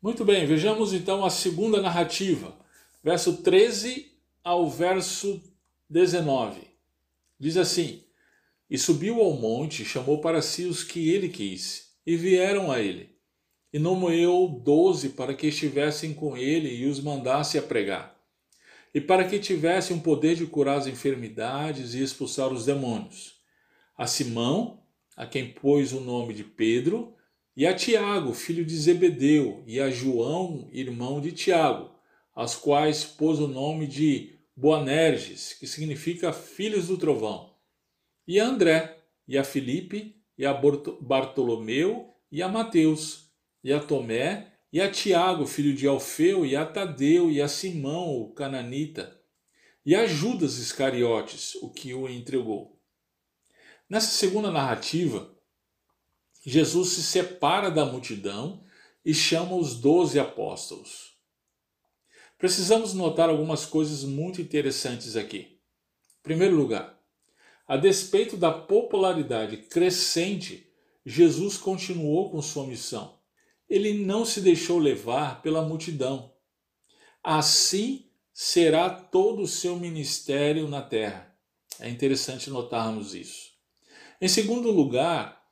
Muito 0.00 0.24
bem, 0.24 0.46
vejamos 0.46 0.92
então 0.92 1.24
a 1.24 1.30
segunda 1.30 1.80
narrativa, 1.82 2.56
verso 3.02 3.38
13 3.38 4.12
ao 4.44 4.70
verso 4.70 5.42
19. 5.90 6.60
Diz 7.40 7.56
assim: 7.56 8.04
E 8.70 8.78
subiu 8.78 9.20
ao 9.20 9.32
monte, 9.32 9.84
chamou 9.84 10.20
para 10.20 10.40
si 10.40 10.64
os 10.64 10.84
que 10.84 11.10
ele 11.10 11.28
quis, 11.28 11.92
e 12.06 12.16
vieram 12.16 12.70
a 12.70 12.80
ele. 12.80 13.16
E 13.72 13.78
nomeou 13.78 14.48
doze 14.48 15.08
para 15.10 15.34
que 15.34 15.48
estivessem 15.48 16.14
com 16.14 16.36
ele 16.36 16.72
e 16.72 16.86
os 16.86 17.00
mandasse 17.00 17.58
a 17.58 17.62
pregar, 17.62 18.16
e 18.94 19.00
para 19.00 19.26
que 19.26 19.40
tivessem 19.40 19.96
o 19.96 20.00
poder 20.00 20.36
de 20.36 20.46
curar 20.46 20.78
as 20.78 20.86
enfermidades 20.86 21.94
e 21.94 22.02
expulsar 22.02 22.52
os 22.52 22.64
demônios. 22.64 23.35
A 23.96 24.06
Simão, 24.06 24.82
a 25.16 25.26
quem 25.26 25.52
pôs 25.52 25.92
o 25.92 26.00
nome 26.00 26.34
de 26.34 26.44
Pedro, 26.44 27.14
e 27.56 27.66
a 27.66 27.74
Tiago, 27.74 28.34
filho 28.34 28.64
de 28.64 28.76
Zebedeu, 28.76 29.64
e 29.66 29.80
a 29.80 29.88
João, 29.88 30.68
irmão 30.70 31.20
de 31.20 31.32
Tiago, 31.32 31.90
aos 32.34 32.54
quais 32.54 33.04
pôs 33.04 33.38
o 33.40 33.48
nome 33.48 33.86
de 33.86 34.38
Boanerges, 34.54 35.54
que 35.54 35.66
significa 35.66 36.34
filhos 36.34 36.88
do 36.88 36.98
trovão, 36.98 37.54
e 38.28 38.38
a 38.38 38.46
André, 38.46 39.02
e 39.26 39.38
a 39.38 39.44
Filipe, 39.44 40.22
e 40.36 40.44
a 40.44 40.52
Bartolomeu, 40.52 42.12
e 42.30 42.42
a 42.42 42.48
Mateus, 42.48 43.30
e 43.64 43.72
a 43.72 43.80
Tomé, 43.80 44.52
e 44.70 44.78
a 44.78 44.90
Tiago, 44.90 45.46
filho 45.46 45.74
de 45.74 45.86
Alfeu, 45.86 46.44
e 46.44 46.54
a 46.54 46.66
Tadeu, 46.66 47.30
e 47.30 47.40
a 47.40 47.48
Simão, 47.48 48.20
o 48.20 48.34
cananita, 48.34 49.18
e 49.86 49.94
a 49.94 50.06
Judas 50.06 50.58
Iscariotes, 50.58 51.54
o 51.62 51.70
que 51.70 51.94
o 51.94 52.06
entregou. 52.06 52.75
Nessa 53.88 54.10
segunda 54.10 54.50
narrativa, 54.50 55.32
Jesus 56.44 56.90
se 56.90 57.02
separa 57.04 57.70
da 57.70 57.84
multidão 57.84 58.64
e 59.04 59.14
chama 59.14 59.54
os 59.54 59.76
doze 59.76 60.18
apóstolos. 60.18 61.16
Precisamos 62.36 62.92
notar 62.92 63.28
algumas 63.28 63.64
coisas 63.64 64.02
muito 64.02 64.42
interessantes 64.42 65.16
aqui. 65.16 65.60
Em 66.18 66.22
primeiro 66.22 66.56
lugar, 66.56 67.00
a 67.66 67.76
despeito 67.76 68.36
da 68.36 68.52
popularidade 68.52 69.56
crescente, 69.56 70.68
Jesus 71.04 71.56
continuou 71.56 72.30
com 72.30 72.42
sua 72.42 72.66
missão. 72.66 73.20
Ele 73.68 74.04
não 74.04 74.24
se 74.24 74.40
deixou 74.40 74.78
levar 74.78 75.42
pela 75.42 75.62
multidão. 75.62 76.34
Assim 77.22 78.10
será 78.32 78.90
todo 78.90 79.42
o 79.42 79.48
seu 79.48 79.76
ministério 79.76 80.68
na 80.68 80.82
terra. 80.82 81.36
É 81.78 81.88
interessante 81.88 82.50
notarmos 82.50 83.14
isso. 83.14 83.55
Em 84.20 84.28
segundo 84.28 84.70
lugar, 84.70 85.42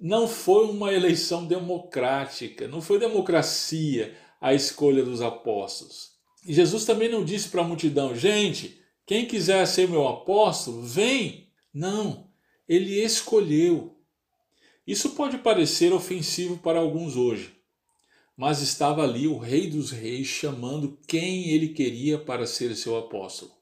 não 0.00 0.26
foi 0.26 0.66
uma 0.66 0.92
eleição 0.92 1.46
democrática, 1.46 2.66
não 2.66 2.80
foi 2.80 2.98
democracia 2.98 4.16
a 4.40 4.52
escolha 4.52 5.04
dos 5.04 5.22
apóstolos. 5.22 6.12
E 6.46 6.52
Jesus 6.52 6.84
também 6.84 7.08
não 7.08 7.24
disse 7.24 7.48
para 7.48 7.62
a 7.62 7.66
multidão: 7.66 8.14
gente, 8.14 8.80
quem 9.06 9.26
quiser 9.26 9.66
ser 9.66 9.88
meu 9.88 10.06
apóstolo, 10.08 10.82
vem. 10.82 11.48
Não, 11.72 12.28
ele 12.68 13.02
escolheu. 13.02 13.96
Isso 14.86 15.10
pode 15.10 15.38
parecer 15.38 15.92
ofensivo 15.92 16.58
para 16.58 16.78
alguns 16.78 17.16
hoje, 17.16 17.56
mas 18.36 18.60
estava 18.60 19.02
ali 19.02 19.26
o 19.26 19.38
Rei 19.38 19.68
dos 19.68 19.90
Reis 19.90 20.26
chamando 20.26 20.98
quem 21.06 21.48
ele 21.48 21.68
queria 21.68 22.18
para 22.18 22.46
ser 22.46 22.76
seu 22.76 22.96
apóstolo. 22.96 23.52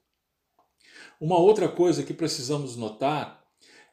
Uma 1.21 1.38
outra 1.38 1.69
coisa 1.69 2.02
que 2.02 2.12
precisamos 2.12 2.76
notar 2.76 3.42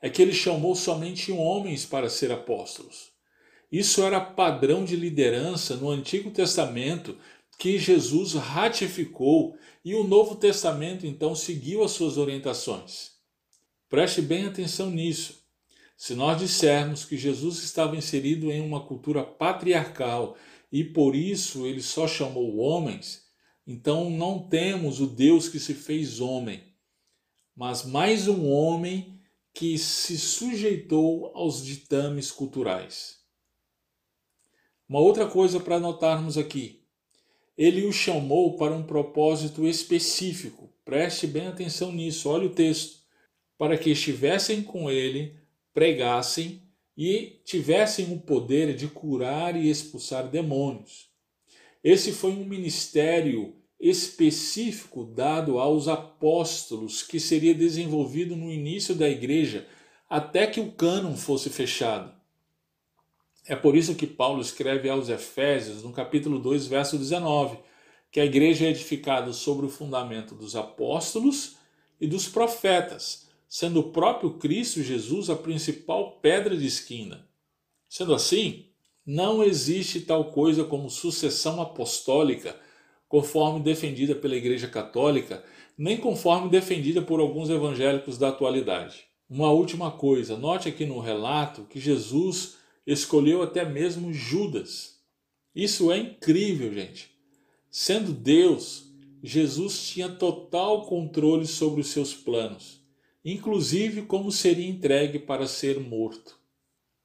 é 0.01 0.09
que 0.09 0.21
ele 0.21 0.33
chamou 0.33 0.75
somente 0.75 1.31
homens 1.31 1.85
para 1.85 2.09
ser 2.09 2.31
apóstolos. 2.31 3.09
Isso 3.71 4.01
era 4.01 4.19
padrão 4.19 4.83
de 4.83 4.95
liderança 4.95 5.75
no 5.75 5.89
Antigo 5.89 6.31
Testamento 6.31 7.17
que 7.57 7.77
Jesus 7.77 8.33
ratificou 8.33 9.57
e 9.83 9.93
o 9.93 10.03
Novo 10.03 10.35
Testamento 10.35 11.05
então 11.05 11.35
seguiu 11.35 11.83
as 11.83 11.91
suas 11.91 12.17
orientações. 12.17 13.11
Preste 13.89 14.21
bem 14.21 14.45
atenção 14.45 14.89
nisso. 14.89 15.39
Se 15.97 16.15
nós 16.15 16.39
dissermos 16.39 17.03
que 17.03 17.17
Jesus 17.17 17.61
estava 17.61 17.97
inserido 17.97 18.49
em 18.49 18.61
uma 18.61 18.85
cultura 18.85 19.23
patriarcal 19.23 20.37
e 20.71 20.83
por 20.83 21.13
isso 21.13 21.65
ele 21.65 21.81
só 21.81 22.07
chamou 22.07 22.57
homens, 22.57 23.25
então 23.67 24.09
não 24.09 24.39
temos 24.39 25.01
o 25.01 25.07
Deus 25.07 25.49
que 25.49 25.59
se 25.59 25.73
fez 25.73 26.21
homem, 26.21 26.63
mas 27.55 27.83
mais 27.83 28.27
um 28.27 28.49
homem 28.49 29.18
que 29.59 29.77
se 29.77 30.17
sujeitou 30.17 31.31
aos 31.35 31.63
ditames 31.63 32.31
culturais. 32.31 33.19
Uma 34.87 34.99
outra 34.99 35.27
coisa 35.27 35.59
para 35.59 35.79
notarmos 35.79 36.37
aqui 36.37 36.79
ele 37.59 37.85
o 37.85 37.91
chamou 37.91 38.55
para 38.55 38.73
um 38.73 38.83
propósito 38.83 39.67
específico. 39.67 40.73
Preste 40.85 41.27
bem 41.27 41.47
atenção 41.47 41.91
nisso, 41.91 42.29
olha 42.29 42.45
o 42.45 42.55
texto. 42.55 42.99
Para 43.57 43.77
que 43.77 43.89
estivessem 43.89 44.63
com 44.63 44.89
ele, 44.89 45.35
pregassem 45.73 46.63
e 46.97 47.41
tivessem 47.43 48.13
o 48.13 48.19
poder 48.21 48.73
de 48.73 48.87
curar 48.87 49.57
e 49.57 49.69
expulsar 49.69 50.29
demônios. 50.29 51.09
Esse 51.83 52.13
foi 52.13 52.31
um 52.31 52.45
ministério 52.45 53.58
específico 53.79 55.05
dado 55.05 55.57
aos 55.57 55.87
apóstolos 55.87 57.01
que 57.01 57.19
seria 57.19 57.55
desenvolvido 57.55 58.35
no 58.35 58.51
início 58.51 58.93
da 58.93 59.09
igreja 59.09 59.67
até 60.09 60.45
que 60.47 60.59
o 60.59 60.71
cânon 60.71 61.15
fosse 61.15 61.49
fechado. 61.49 62.11
É 63.47 63.55
por 63.55 63.75
isso 63.75 63.95
que 63.95 64.05
Paulo 64.05 64.41
escreve 64.41 64.89
aos 64.89 65.07
Efésios, 65.09 65.83
no 65.83 65.91
capítulo 65.91 66.39
2, 66.39 66.67
verso 66.67 66.97
19, 66.97 67.57
que 68.11 68.19
a 68.19 68.25
igreja 68.25 68.65
é 68.65 68.69
edificada 68.69 69.31
sobre 69.33 69.65
o 69.65 69.69
fundamento 69.69 70.35
dos 70.35 70.55
apóstolos 70.55 71.55
e 72.01 72.07
dos 72.07 72.27
profetas, 72.27 73.27
sendo 73.47 73.79
o 73.79 73.91
próprio 73.91 74.33
Cristo 74.33 74.83
Jesus 74.83 75.29
a 75.29 75.35
principal 75.35 76.19
pedra 76.21 76.55
de 76.55 76.65
esquina. 76.65 77.27
Sendo 77.87 78.13
assim, 78.13 78.65
Não 79.05 79.43
existe 79.43 80.01
tal 80.01 80.25
coisa 80.25 80.63
como 80.63 80.89
sucessão 80.89 81.59
apostólica, 81.59 82.55
conforme 83.09 83.59
defendida 83.61 84.13
pela 84.15 84.35
Igreja 84.35 84.67
Católica, 84.67 85.43
nem 85.75 85.97
conforme 85.97 86.49
defendida 86.49 87.01
por 87.01 87.19
alguns 87.19 87.49
evangélicos 87.49 88.17
da 88.17 88.29
atualidade. 88.29 89.03
Uma 89.27 89.51
última 89.51 89.91
coisa, 89.91 90.37
note 90.37 90.69
aqui 90.69 90.85
no 90.85 90.99
relato 90.99 91.63
que 91.63 91.79
Jesus 91.79 92.57
escolheu 92.85 93.41
até 93.41 93.65
mesmo 93.65 94.13
Judas. 94.13 94.99
Isso 95.55 95.91
é 95.91 95.97
incrível, 95.97 96.71
gente. 96.71 97.09
Sendo 97.69 98.13
Deus, 98.13 98.85
Jesus 99.23 99.87
tinha 99.89 100.09
total 100.09 100.85
controle 100.85 101.45
sobre 101.47 101.81
os 101.81 101.87
seus 101.87 102.13
planos, 102.13 102.81
inclusive 103.25 104.03
como 104.03 104.31
seria 104.31 104.69
entregue 104.69 105.17
para 105.17 105.47
ser 105.47 105.79
morto. 105.79 106.37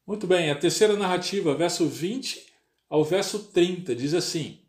Muito 0.05 0.27
bem, 0.27 0.51
a 0.51 0.55
terceira 0.55 0.95
narrativa, 0.95 1.55
verso 1.55 1.87
20 1.87 2.45
ao 2.87 3.03
verso 3.03 3.51
30, 3.51 3.95
diz 3.95 4.13
assim: 4.13 4.64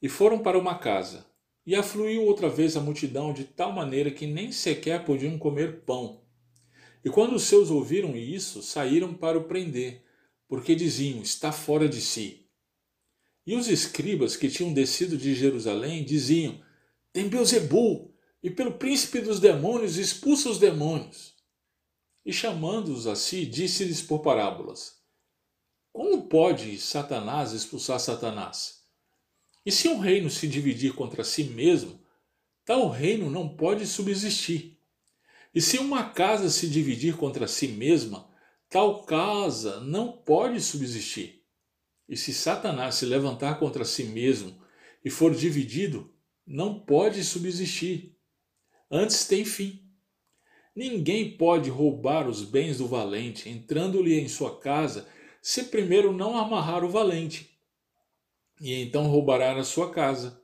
E 0.00 0.08
foram 0.08 0.38
para 0.38 0.58
uma 0.58 0.78
casa, 0.78 1.26
e 1.64 1.74
afluiu 1.74 2.24
outra 2.24 2.48
vez 2.48 2.76
a 2.76 2.80
multidão 2.80 3.32
de 3.32 3.44
tal 3.44 3.72
maneira 3.72 4.10
que 4.10 4.26
nem 4.26 4.52
sequer 4.52 5.04
podiam 5.04 5.38
comer 5.38 5.82
pão. 5.84 6.22
E 7.04 7.10
quando 7.10 7.34
os 7.34 7.44
seus 7.44 7.70
ouviram 7.70 8.16
isso, 8.16 8.62
saíram 8.62 9.14
para 9.14 9.38
o 9.38 9.44
prender, 9.44 10.04
porque 10.48 10.74
diziam: 10.74 11.22
Está 11.22 11.50
fora 11.52 11.88
de 11.88 12.00
si. 12.00 12.46
E 13.46 13.54
os 13.54 13.68
escribas 13.68 14.36
que 14.36 14.50
tinham 14.50 14.72
descido 14.72 15.16
de 15.16 15.34
Jerusalém 15.34 16.04
diziam: 16.04 16.60
Tem 17.12 17.28
Beuzebu, 17.28 18.12
e 18.42 18.50
pelo 18.50 18.72
príncipe 18.72 19.20
dos 19.20 19.40
demônios 19.40 19.96
expulsa 19.96 20.50
os 20.50 20.58
demônios. 20.58 21.34
E 22.24 22.32
chamando-os 22.32 23.06
a 23.06 23.14
si, 23.14 23.46
disse-lhes 23.46 24.02
por 24.02 24.18
parábolas: 24.20 25.00
Como 25.92 26.28
pode 26.28 26.76
Satanás 26.78 27.52
expulsar 27.52 28.00
Satanás? 28.00 28.75
E 29.66 29.72
se 29.72 29.88
um 29.88 29.98
reino 29.98 30.30
se 30.30 30.46
dividir 30.46 30.94
contra 30.94 31.24
si 31.24 31.42
mesmo, 31.42 32.00
tal 32.64 32.88
reino 32.88 33.28
não 33.28 33.48
pode 33.48 33.84
subsistir. 33.84 34.78
E 35.52 35.60
se 35.60 35.78
uma 35.78 36.10
casa 36.10 36.48
se 36.48 36.68
dividir 36.68 37.16
contra 37.16 37.48
si 37.48 37.66
mesma, 37.66 38.30
tal 38.70 39.02
casa 39.02 39.80
não 39.80 40.12
pode 40.12 40.60
subsistir. 40.60 41.42
E 42.08 42.16
se 42.16 42.32
Satanás 42.32 42.94
se 42.94 43.06
levantar 43.06 43.58
contra 43.58 43.84
si 43.84 44.04
mesmo 44.04 44.56
e 45.04 45.10
for 45.10 45.34
dividido, 45.34 46.14
não 46.46 46.78
pode 46.78 47.24
subsistir. 47.24 48.16
Antes 48.88 49.26
tem 49.26 49.44
fim. 49.44 49.82
Ninguém 50.76 51.36
pode 51.36 51.70
roubar 51.70 52.28
os 52.28 52.44
bens 52.44 52.78
do 52.78 52.86
valente, 52.86 53.48
entrando-lhe 53.48 54.14
em 54.14 54.28
sua 54.28 54.60
casa, 54.60 55.08
se 55.42 55.64
primeiro 55.64 56.12
não 56.12 56.38
amarrar 56.38 56.84
o 56.84 56.88
valente, 56.88 57.55
e 58.60 58.74
então 58.82 59.06
roubará 59.06 59.56
a 59.58 59.64
sua 59.64 59.90
casa. 59.90 60.40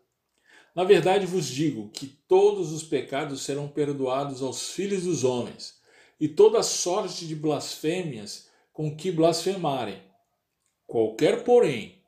Na 0.75 0.85
verdade 0.85 1.27
vos 1.27 1.47
digo 1.47 1.91
que 1.91 2.07
todos 2.07 2.73
os 2.73 2.83
pecados 2.83 3.43
serão 3.43 3.69
perdoados 3.69 4.43
aos 4.43 4.71
filhos 4.71 5.05
dos 5.05 5.25
homens, 5.25 5.81
e 6.19 6.29
toda 6.29 6.63
sorte 6.63 7.27
de 7.27 7.35
blasfêmias 7.35 8.49
com 8.73 8.95
que 8.97 9.11
blasfemarem 9.11 10.01
Qualquer, 10.93 11.43
porém, 11.43 12.03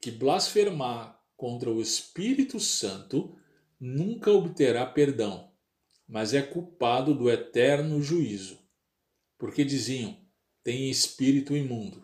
que 0.00 0.10
blasfemar 0.10 1.22
contra 1.36 1.70
o 1.70 1.78
Espírito 1.78 2.58
Santo 2.58 3.36
nunca 3.78 4.32
obterá 4.32 4.86
perdão, 4.86 5.52
mas 6.08 6.32
é 6.32 6.40
culpado 6.40 7.14
do 7.14 7.30
eterno 7.30 8.00
juízo. 8.00 8.58
Porque 9.36 9.62
diziam: 9.62 10.16
tem 10.64 10.88
espírito 10.88 11.54
imundo. 11.54 12.02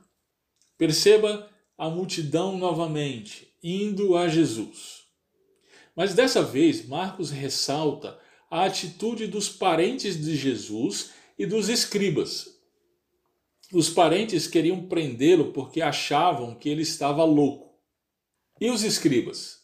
Perceba 0.77 1.51
a 1.79 1.89
multidão 1.89 2.59
novamente 2.59 3.46
indo 3.63 4.17
a 4.17 4.29
Jesus. 4.29 5.05
Mas 5.95 6.15
dessa 6.15 6.43
vez, 6.43 6.87
Marcos 6.87 7.31
ressalta 7.31 8.19
a 8.51 8.65
atitude 8.65 9.27
dos 9.27 9.49
parentes 9.49 10.21
de 10.23 10.37
Jesus 10.37 11.11
e 11.39 11.47
dos 11.47 11.69
escribas, 11.69 12.57
os 13.73 13.91
parentes 13.91 14.47
queriam 14.47 14.87
prendê-lo 14.87 15.53
porque 15.53 15.81
achavam 15.81 16.55
que 16.55 16.69
ele 16.69 16.83
estava 16.83 17.25
louco. 17.25 17.75
E 18.61 18.71
os 18.71 18.85
escribas? 18.85 19.61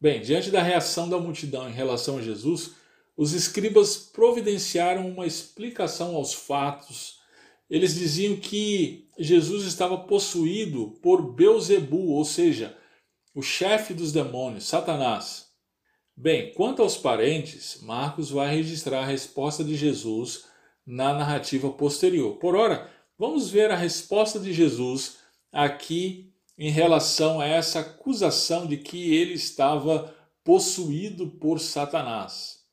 Bem, 0.00 0.20
diante 0.20 0.50
da 0.50 0.62
reação 0.62 1.08
da 1.08 1.18
multidão 1.18 1.68
em 1.68 1.72
relação 1.72 2.18
a 2.18 2.22
Jesus, 2.22 2.72
os 3.16 3.32
escribas 3.32 3.96
providenciaram 3.96 5.08
uma 5.08 5.26
explicação 5.26 6.14
aos 6.14 6.34
fatos. 6.34 7.20
Eles 7.70 7.94
diziam 7.94 8.36
que 8.36 9.08
Jesus 9.18 9.64
estava 9.64 9.96
possuído 9.96 10.98
por 11.02 11.34
Beuzebu, 11.34 12.10
ou 12.10 12.24
seja, 12.24 12.76
o 13.34 13.42
chefe 13.42 13.92
dos 13.92 14.12
demônios, 14.12 14.66
Satanás. 14.66 15.48
Bem, 16.16 16.52
quanto 16.54 16.82
aos 16.82 16.96
parentes, 16.96 17.80
Marcos 17.82 18.30
vai 18.30 18.54
registrar 18.54 19.00
a 19.00 19.06
resposta 19.06 19.64
de 19.64 19.74
Jesus 19.74 20.46
na 20.86 21.12
narrativa 21.12 21.70
posterior. 21.70 22.36
Por 22.36 22.54
ora, 22.54 22.88
Vamos 23.16 23.48
ver 23.48 23.70
a 23.70 23.76
resposta 23.76 24.40
de 24.40 24.52
Jesus 24.52 25.18
aqui 25.52 26.32
em 26.58 26.68
relação 26.68 27.40
a 27.40 27.46
essa 27.46 27.80
acusação 27.80 28.66
de 28.66 28.76
que 28.76 29.14
ele 29.14 29.34
estava 29.34 30.12
possuído 30.42 31.28
por 31.28 31.60
Satanás. 31.60 32.64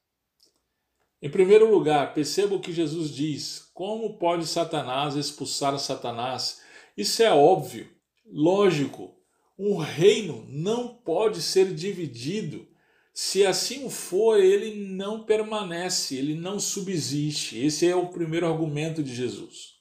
Em 1.22 1.30
primeiro 1.30 1.70
lugar, 1.70 2.16
perceba 2.16 2.56
o 2.56 2.60
que 2.60 2.74
Jesus 2.74 3.12
diz: 3.12 3.70
como 3.72 4.18
pode 4.18 4.48
Satanás 4.48 5.16
expulsar 5.16 5.78
Satanás? 5.78 6.62
Isso 6.98 7.22
é 7.22 7.32
óbvio, 7.32 7.88
lógico. 8.26 9.16
Um 9.58 9.78
reino 9.78 10.46
não 10.50 10.88
pode 10.88 11.42
ser 11.42 11.74
dividido. 11.74 12.68
Se 13.14 13.46
assim 13.46 13.90
for, 13.90 14.40
ele 14.40 14.76
não 14.76 15.24
permanece, 15.24 16.16
ele 16.16 16.36
não 16.36 16.60
subsiste. 16.60 17.64
Esse 17.64 17.88
é 17.88 17.96
o 17.96 18.10
primeiro 18.10 18.48
argumento 18.48 19.04
de 19.04 19.14
Jesus. 19.14 19.76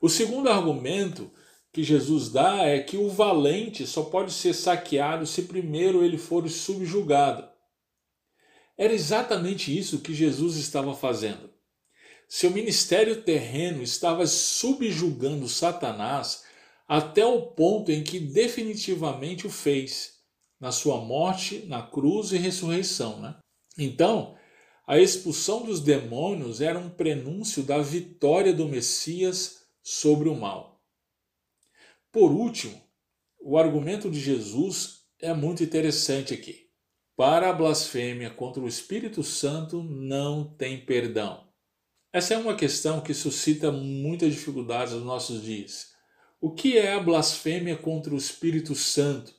O 0.00 0.08
segundo 0.08 0.48
argumento 0.48 1.30
que 1.72 1.84
Jesus 1.84 2.30
dá 2.30 2.64
é 2.64 2.80
que 2.80 2.96
o 2.96 3.08
valente 3.08 3.86
só 3.86 4.04
pode 4.04 4.32
ser 4.32 4.54
saqueado 4.54 5.26
se 5.26 5.42
primeiro 5.42 6.02
ele 6.02 6.18
for 6.18 6.48
subjugado. 6.48 7.48
Era 8.76 8.92
exatamente 8.92 9.76
isso 9.76 10.00
que 10.00 10.14
Jesus 10.14 10.56
estava 10.56 10.94
fazendo. 10.94 11.50
Seu 12.26 12.50
ministério 12.50 13.22
terreno 13.22 13.82
estava 13.82 14.26
subjugando 14.26 15.48
Satanás 15.48 16.44
até 16.90 17.24
o 17.24 17.42
ponto 17.42 17.92
em 17.92 18.02
que 18.02 18.18
definitivamente 18.18 19.46
o 19.46 19.50
fez, 19.50 20.14
na 20.58 20.72
sua 20.72 21.00
morte, 21.00 21.64
na 21.68 21.80
cruz 21.80 22.32
e 22.32 22.36
ressurreição. 22.36 23.20
Né? 23.20 23.36
Então, 23.78 24.36
a 24.84 24.98
expulsão 24.98 25.64
dos 25.64 25.80
demônios 25.80 26.60
era 26.60 26.76
um 26.76 26.90
prenúncio 26.90 27.62
da 27.62 27.78
vitória 27.78 28.52
do 28.52 28.68
Messias 28.68 29.68
sobre 29.80 30.28
o 30.28 30.34
mal. 30.34 30.82
Por 32.10 32.32
último, 32.32 32.82
o 33.40 33.56
argumento 33.56 34.10
de 34.10 34.18
Jesus 34.18 35.04
é 35.20 35.32
muito 35.32 35.62
interessante 35.62 36.34
aqui. 36.34 36.70
Para 37.16 37.50
a 37.50 37.52
blasfêmia 37.52 38.30
contra 38.30 38.60
o 38.60 38.66
Espírito 38.66 39.22
Santo 39.22 39.80
não 39.80 40.42
tem 40.42 40.84
perdão. 40.84 41.46
Essa 42.12 42.34
é 42.34 42.36
uma 42.36 42.56
questão 42.56 43.00
que 43.00 43.14
suscita 43.14 43.70
muitas 43.70 44.32
dificuldades 44.32 44.92
nos 44.92 45.04
nossos 45.04 45.40
dias. 45.40 45.89
O 46.40 46.50
que 46.50 46.78
é 46.78 46.94
a 46.94 47.00
blasfêmia 47.00 47.76
contra 47.76 48.14
o 48.14 48.16
Espírito 48.16 48.74
Santo? 48.74 49.34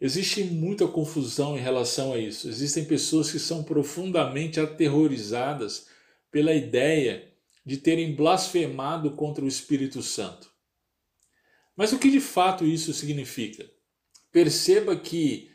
Existe 0.00 0.44
muita 0.44 0.86
confusão 0.86 1.58
em 1.58 1.60
relação 1.60 2.12
a 2.12 2.18
isso. 2.18 2.48
Existem 2.48 2.84
pessoas 2.84 3.32
que 3.32 3.40
são 3.40 3.64
profundamente 3.64 4.60
aterrorizadas 4.60 5.88
pela 6.30 6.54
ideia 6.54 7.32
de 7.64 7.78
terem 7.78 8.14
blasfemado 8.14 9.16
contra 9.16 9.44
o 9.44 9.48
Espírito 9.48 10.00
Santo. 10.00 10.48
Mas 11.74 11.92
o 11.92 11.98
que 11.98 12.08
de 12.08 12.20
fato 12.20 12.64
isso 12.64 12.92
significa? 12.92 13.68
Perceba 14.30 14.94
que 14.94 15.50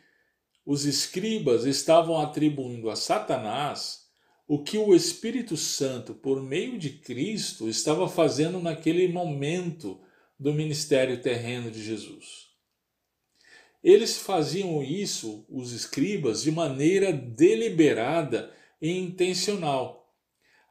os 0.65 0.83
escribas 0.83 1.63
estavam 1.63 2.19
atribuindo 2.19 2.89
a 2.89 2.95
Satanás 2.97 4.01
o 4.45 4.61
que 4.61 4.77
o 4.77 4.93
Espírito 4.93 5.55
Santo, 5.55 6.13
por 6.13 6.43
meio 6.43 6.77
de 6.77 6.89
Cristo, 6.89 7.69
estava 7.69 8.09
fazendo 8.09 8.59
naquele 8.59 9.07
momento 9.07 10.01
do 10.41 10.54
ministério 10.54 11.21
terreno 11.21 11.71
de 11.71 11.82
Jesus. 11.82 12.49
Eles 13.84 14.17
faziam 14.17 14.84
isso, 14.84 15.45
os 15.47 15.71
escribas, 15.71 16.43
de 16.43 16.51
maneira 16.51 17.13
deliberada 17.13 18.51
e 18.82 18.91
intencional 18.91 20.01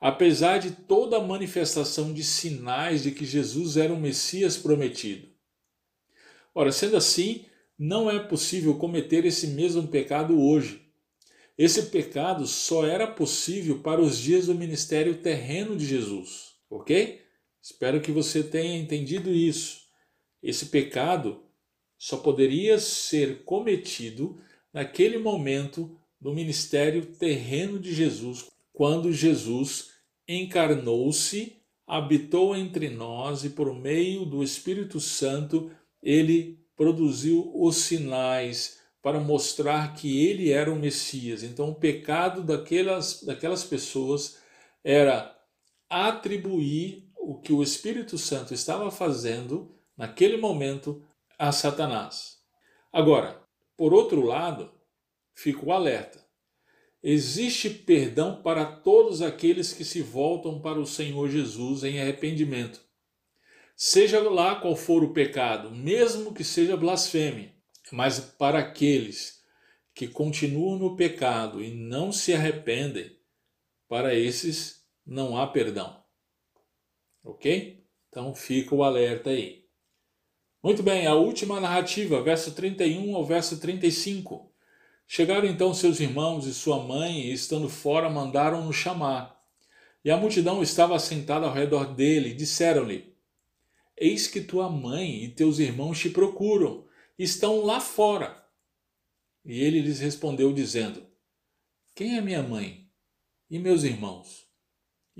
apesar 0.00 0.58
de 0.58 0.70
toda 0.70 1.18
a 1.18 1.22
manifestação 1.22 2.12
de 2.12 2.24
sinais 2.24 3.02
de 3.02 3.10
que 3.10 3.26
Jesus 3.26 3.76
era 3.76 3.92
o 3.92 4.00
Messias 4.00 4.56
prometido. 4.56 5.28
Ora, 6.54 6.72
sendo 6.72 6.96
assim, 6.96 7.44
não 7.78 8.10
é 8.10 8.18
possível 8.18 8.76
cometer 8.76 9.26
esse 9.26 9.48
mesmo 9.48 9.86
pecado 9.86 10.40
hoje. 10.40 10.88
Esse 11.56 11.82
pecado 11.86 12.46
só 12.46 12.86
era 12.86 13.06
possível 13.06 13.80
para 13.80 14.00
os 14.00 14.18
dias 14.18 14.46
do 14.46 14.54
ministério 14.54 15.18
terreno 15.18 15.76
de 15.76 15.84
Jesus, 15.84 16.54
ok? 16.70 17.19
Espero 17.62 18.00
que 18.00 18.10
você 18.10 18.42
tenha 18.42 18.78
entendido 18.78 19.30
isso. 19.30 19.82
Esse 20.42 20.66
pecado 20.66 21.42
só 21.98 22.16
poderia 22.16 22.78
ser 22.78 23.44
cometido 23.44 24.40
naquele 24.72 25.18
momento 25.18 25.98
do 26.20 26.32
ministério 26.32 27.04
terreno 27.04 27.78
de 27.78 27.92
Jesus, 27.94 28.46
quando 28.72 29.12
Jesus 29.12 29.90
encarnou-se, 30.26 31.56
habitou 31.86 32.56
entre 32.56 32.88
nós 32.88 33.44
e 33.44 33.50
por 33.50 33.74
meio 33.74 34.24
do 34.24 34.42
Espírito 34.42 35.00
Santo 35.00 35.70
ele 36.02 36.58
produziu 36.76 37.50
os 37.54 37.76
sinais 37.76 38.78
para 39.02 39.20
mostrar 39.20 39.94
que 39.94 40.24
ele 40.26 40.50
era 40.50 40.72
o 40.72 40.76
Messias. 40.78 41.42
Então 41.42 41.70
o 41.70 41.74
pecado 41.74 42.42
daquelas, 42.42 43.22
daquelas 43.22 43.64
pessoas 43.64 44.38
era 44.84 45.36
atribuir 45.88 47.09
o 47.20 47.40
que 47.40 47.52
o 47.52 47.62
Espírito 47.62 48.16
Santo 48.16 48.54
estava 48.54 48.90
fazendo 48.90 49.74
naquele 49.96 50.36
momento 50.36 51.04
a 51.38 51.52
Satanás. 51.52 52.38
Agora, 52.92 53.42
por 53.76 53.94
outro 53.94 54.22
lado, 54.22 54.72
fica 55.34 55.64
o 55.64 55.72
alerta. 55.72 56.24
Existe 57.02 57.70
perdão 57.70 58.42
para 58.42 58.64
todos 58.64 59.22
aqueles 59.22 59.72
que 59.72 59.84
se 59.84 60.02
voltam 60.02 60.60
para 60.60 60.78
o 60.78 60.86
Senhor 60.86 61.28
Jesus 61.28 61.84
em 61.84 62.00
arrependimento. 62.00 62.80
Seja 63.74 64.20
lá 64.28 64.56
qual 64.56 64.76
for 64.76 65.02
o 65.02 65.14
pecado, 65.14 65.70
mesmo 65.70 66.34
que 66.34 66.44
seja 66.44 66.76
blasfêmia, 66.76 67.54
mas 67.90 68.20
para 68.20 68.58
aqueles 68.58 69.40
que 69.94 70.06
continuam 70.06 70.78
no 70.78 70.96
pecado 70.96 71.62
e 71.62 71.74
não 71.74 72.12
se 72.12 72.34
arrependem, 72.34 73.18
para 73.88 74.14
esses 74.14 74.84
não 75.06 75.38
há 75.38 75.46
perdão. 75.46 75.99
Ok? 77.22 77.84
Então 78.08 78.34
fica 78.34 78.74
o 78.74 78.82
alerta 78.82 79.30
aí. 79.30 79.60
Muito 80.62 80.82
bem, 80.82 81.06
a 81.06 81.14
última 81.14 81.58
narrativa, 81.58 82.22
verso 82.22 82.52
31 82.52 83.16
ao 83.16 83.24
verso 83.24 83.58
35. 83.58 84.52
Chegaram 85.06 85.48
então 85.48 85.72
seus 85.72 86.00
irmãos 86.00 86.46
e 86.46 86.52
sua 86.52 86.82
mãe, 86.82 87.20
e 87.20 87.32
estando 87.32 87.68
fora, 87.68 88.10
mandaram-no 88.10 88.72
chamar. 88.72 89.42
E 90.04 90.10
a 90.10 90.16
multidão 90.16 90.62
estava 90.62 90.94
assentada 90.94 91.46
ao 91.46 91.52
redor 91.52 91.94
dele, 91.94 92.30
e 92.30 92.34
disseram-lhe: 92.34 93.16
Eis 93.96 94.26
que 94.26 94.40
tua 94.40 94.68
mãe 94.68 95.24
e 95.24 95.28
teus 95.30 95.58
irmãos 95.58 95.98
te 95.98 96.10
procuram, 96.10 96.86
estão 97.18 97.64
lá 97.64 97.80
fora. 97.80 98.44
E 99.44 99.62
ele 99.62 99.80
lhes 99.80 100.00
respondeu, 100.00 100.52
dizendo: 100.52 101.06
Quem 101.94 102.18
é 102.18 102.20
minha 102.20 102.42
mãe 102.42 102.86
e 103.48 103.58
meus 103.58 103.82
irmãos? 103.82 104.49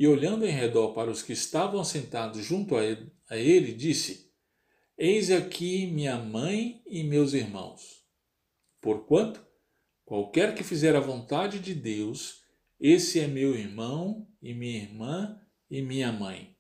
E 0.00 0.08
olhando 0.08 0.46
em 0.46 0.50
redor 0.50 0.94
para 0.94 1.10
os 1.10 1.20
que 1.20 1.34
estavam 1.34 1.84
sentados 1.84 2.42
junto 2.42 2.74
a 2.74 2.82
ele, 2.82 3.12
a 3.28 3.36
ele 3.36 3.74
disse: 3.74 4.32
Eis 4.96 5.30
aqui 5.30 5.88
minha 5.88 6.16
mãe 6.16 6.80
e 6.86 7.04
meus 7.04 7.34
irmãos. 7.34 8.02
Porquanto, 8.80 9.46
qualquer 10.06 10.54
que 10.54 10.64
fizer 10.64 10.96
a 10.96 11.00
vontade 11.00 11.58
de 11.58 11.74
Deus, 11.74 12.40
esse 12.80 13.20
é 13.20 13.26
meu 13.26 13.54
irmão 13.54 14.26
e 14.40 14.54
minha 14.54 14.78
irmã 14.78 15.38
e 15.70 15.82
minha 15.82 16.10
mãe. 16.10 16.56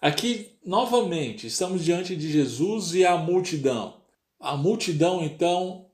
Aqui, 0.00 0.60
novamente, 0.64 1.48
estamos 1.48 1.84
diante 1.84 2.14
de 2.14 2.30
Jesus 2.30 2.94
e 2.94 3.04
a 3.04 3.16
multidão. 3.16 4.00
A 4.38 4.56
multidão, 4.56 5.24
então, 5.24 5.90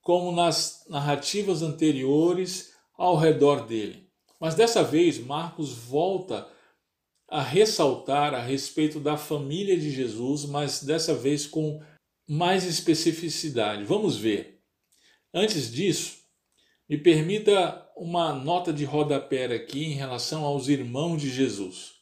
como 0.00 0.32
nas 0.32 0.86
narrativas 0.88 1.60
anteriores, 1.60 2.72
ao 2.96 3.14
redor 3.14 3.66
dele. 3.66 4.07
Mas 4.40 4.54
dessa 4.54 4.82
vez, 4.82 5.18
Marcos 5.18 5.72
volta 5.72 6.48
a 7.28 7.42
ressaltar 7.42 8.34
a 8.34 8.40
respeito 8.40 8.98
da 8.98 9.16
família 9.16 9.76
de 9.76 9.90
Jesus, 9.90 10.44
mas 10.46 10.82
dessa 10.82 11.14
vez 11.14 11.46
com 11.46 11.82
mais 12.26 12.64
especificidade. 12.64 13.84
Vamos 13.84 14.16
ver. 14.16 14.60
Antes 15.34 15.70
disso, 15.70 16.18
me 16.88 16.96
permita 16.96 17.86
uma 17.96 18.32
nota 18.32 18.72
de 18.72 18.84
rodapé 18.84 19.44
aqui 19.46 19.84
em 19.84 19.92
relação 19.92 20.44
aos 20.44 20.68
irmãos 20.68 21.20
de 21.20 21.30
Jesus. 21.30 21.96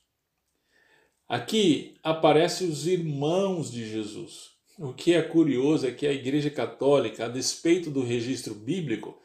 Aqui 1.28 1.96
aparecem 2.04 2.68
os 2.68 2.86
irmãos 2.86 3.70
de 3.70 3.88
Jesus. 3.88 4.50
O 4.78 4.92
que 4.92 5.14
é 5.14 5.22
curioso 5.22 5.86
é 5.86 5.90
que 5.90 6.06
a 6.06 6.12
Igreja 6.12 6.50
Católica, 6.50 7.24
a 7.24 7.28
despeito 7.28 7.90
do 7.90 8.04
registro 8.04 8.54
bíblico, 8.54 9.20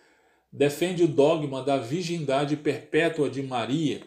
defende 0.52 1.04
o 1.04 1.08
dogma 1.08 1.64
da 1.64 1.78
virgindade 1.78 2.58
perpétua 2.58 3.30
de 3.30 3.42
Maria, 3.42 4.02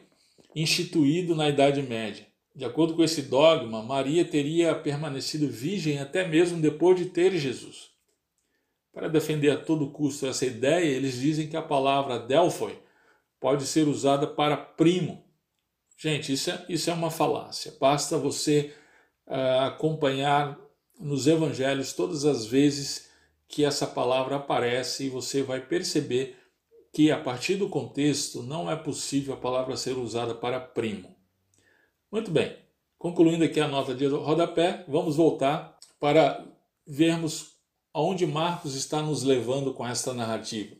instituído 0.54 1.34
na 1.34 1.48
Idade 1.48 1.82
Média. 1.82 2.26
De 2.54 2.64
acordo 2.64 2.94
com 2.94 3.02
esse 3.02 3.22
dogma, 3.22 3.82
Maria 3.82 4.24
teria 4.24 4.74
permanecido 4.74 5.48
virgem 5.48 5.98
até 5.98 6.26
mesmo 6.26 6.60
depois 6.60 6.96
de 6.96 7.06
ter 7.06 7.36
Jesus. 7.36 7.90
Para 8.92 9.08
defender 9.08 9.50
a 9.50 9.56
todo 9.56 9.90
custo 9.90 10.26
essa 10.26 10.46
ideia, 10.46 10.84
eles 10.84 11.18
dizem 11.18 11.48
que 11.48 11.56
a 11.56 11.62
palavra 11.62 12.18
Delphoi 12.18 12.78
pode 13.40 13.66
ser 13.66 13.88
usada 13.88 14.26
para 14.26 14.56
primo, 14.56 15.24
Gente, 15.96 16.32
isso 16.32 16.50
é, 16.50 16.64
isso 16.68 16.90
é 16.90 16.92
uma 16.92 17.10
falácia. 17.10 17.72
Basta 17.80 18.18
você 18.18 18.74
uh, 19.26 19.64
acompanhar 19.66 20.58
nos 20.98 21.26
evangelhos 21.26 21.92
todas 21.92 22.24
as 22.24 22.46
vezes 22.46 23.10
que 23.48 23.64
essa 23.64 23.86
palavra 23.86 24.36
aparece 24.36 25.04
e 25.04 25.10
você 25.10 25.42
vai 25.42 25.60
perceber 25.60 26.36
que 26.92 27.10
a 27.10 27.20
partir 27.20 27.56
do 27.56 27.68
contexto 27.68 28.42
não 28.42 28.70
é 28.70 28.76
possível 28.76 29.34
a 29.34 29.36
palavra 29.36 29.76
ser 29.76 29.98
usada 29.98 30.34
para 30.34 30.60
primo. 30.60 31.14
Muito 32.10 32.30
bem, 32.30 32.56
concluindo 32.96 33.44
aqui 33.44 33.58
a 33.58 33.66
nota 33.66 33.94
de 33.94 34.06
rodapé, 34.06 34.84
vamos 34.86 35.16
voltar 35.16 35.76
para 35.98 36.46
vermos 36.86 37.54
aonde 37.92 38.26
Marcos 38.26 38.74
está 38.74 39.02
nos 39.02 39.22
levando 39.22 39.74
com 39.74 39.86
esta 39.86 40.14
narrativa. 40.14 40.76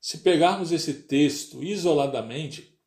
Se 0.00 0.18
pegarmos 0.18 0.70
esse 0.70 1.02
texto 1.02 1.62
isoladamente, 1.62 2.78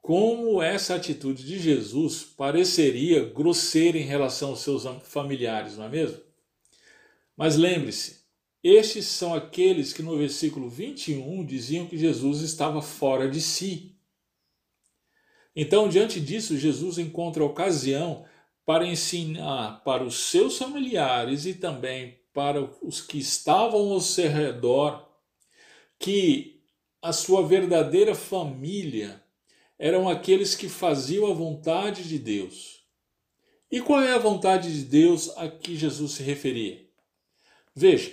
como 0.00 0.62
essa 0.62 0.96
atitude 0.96 1.44
de 1.44 1.58
Jesus 1.58 2.24
pareceria 2.24 3.24
grosseira 3.24 3.98
em 3.98 4.02
relação 4.02 4.50
aos 4.50 4.60
seus 4.60 4.84
familiares, 5.04 5.76
não 5.76 5.84
é 5.84 5.88
mesmo? 5.88 6.20
Mas 7.36 7.56
lembre-se, 7.56 8.21
estes 8.62 9.06
são 9.06 9.34
aqueles 9.34 9.92
que 9.92 10.02
no 10.02 10.16
versículo 10.16 10.68
21 10.68 11.44
diziam 11.44 11.86
que 11.86 11.98
Jesus 11.98 12.40
estava 12.42 12.80
fora 12.80 13.28
de 13.28 13.40
si. 13.40 13.96
Então, 15.54 15.88
diante 15.88 16.20
disso, 16.20 16.56
Jesus 16.56 16.96
encontra 16.98 17.44
ocasião 17.44 18.24
para 18.64 18.86
ensinar 18.86 19.82
para 19.84 20.04
os 20.04 20.30
seus 20.30 20.56
familiares 20.56 21.44
e 21.46 21.54
também 21.54 22.18
para 22.32 22.62
os 22.80 23.00
que 23.00 23.18
estavam 23.18 23.92
ao 23.92 24.00
seu 24.00 24.30
redor 24.30 25.10
que 25.98 26.62
a 27.02 27.12
sua 27.12 27.46
verdadeira 27.46 28.14
família 28.14 29.22
eram 29.78 30.08
aqueles 30.08 30.54
que 30.54 30.68
faziam 30.68 31.30
a 31.30 31.34
vontade 31.34 32.08
de 32.08 32.18
Deus. 32.18 32.86
E 33.70 33.80
qual 33.80 34.00
é 34.00 34.12
a 34.12 34.18
vontade 34.18 34.72
de 34.72 34.84
Deus 34.84 35.36
a 35.36 35.48
que 35.48 35.76
Jesus 35.76 36.12
se 36.12 36.22
referia? 36.22 36.86
Veja, 37.74 38.12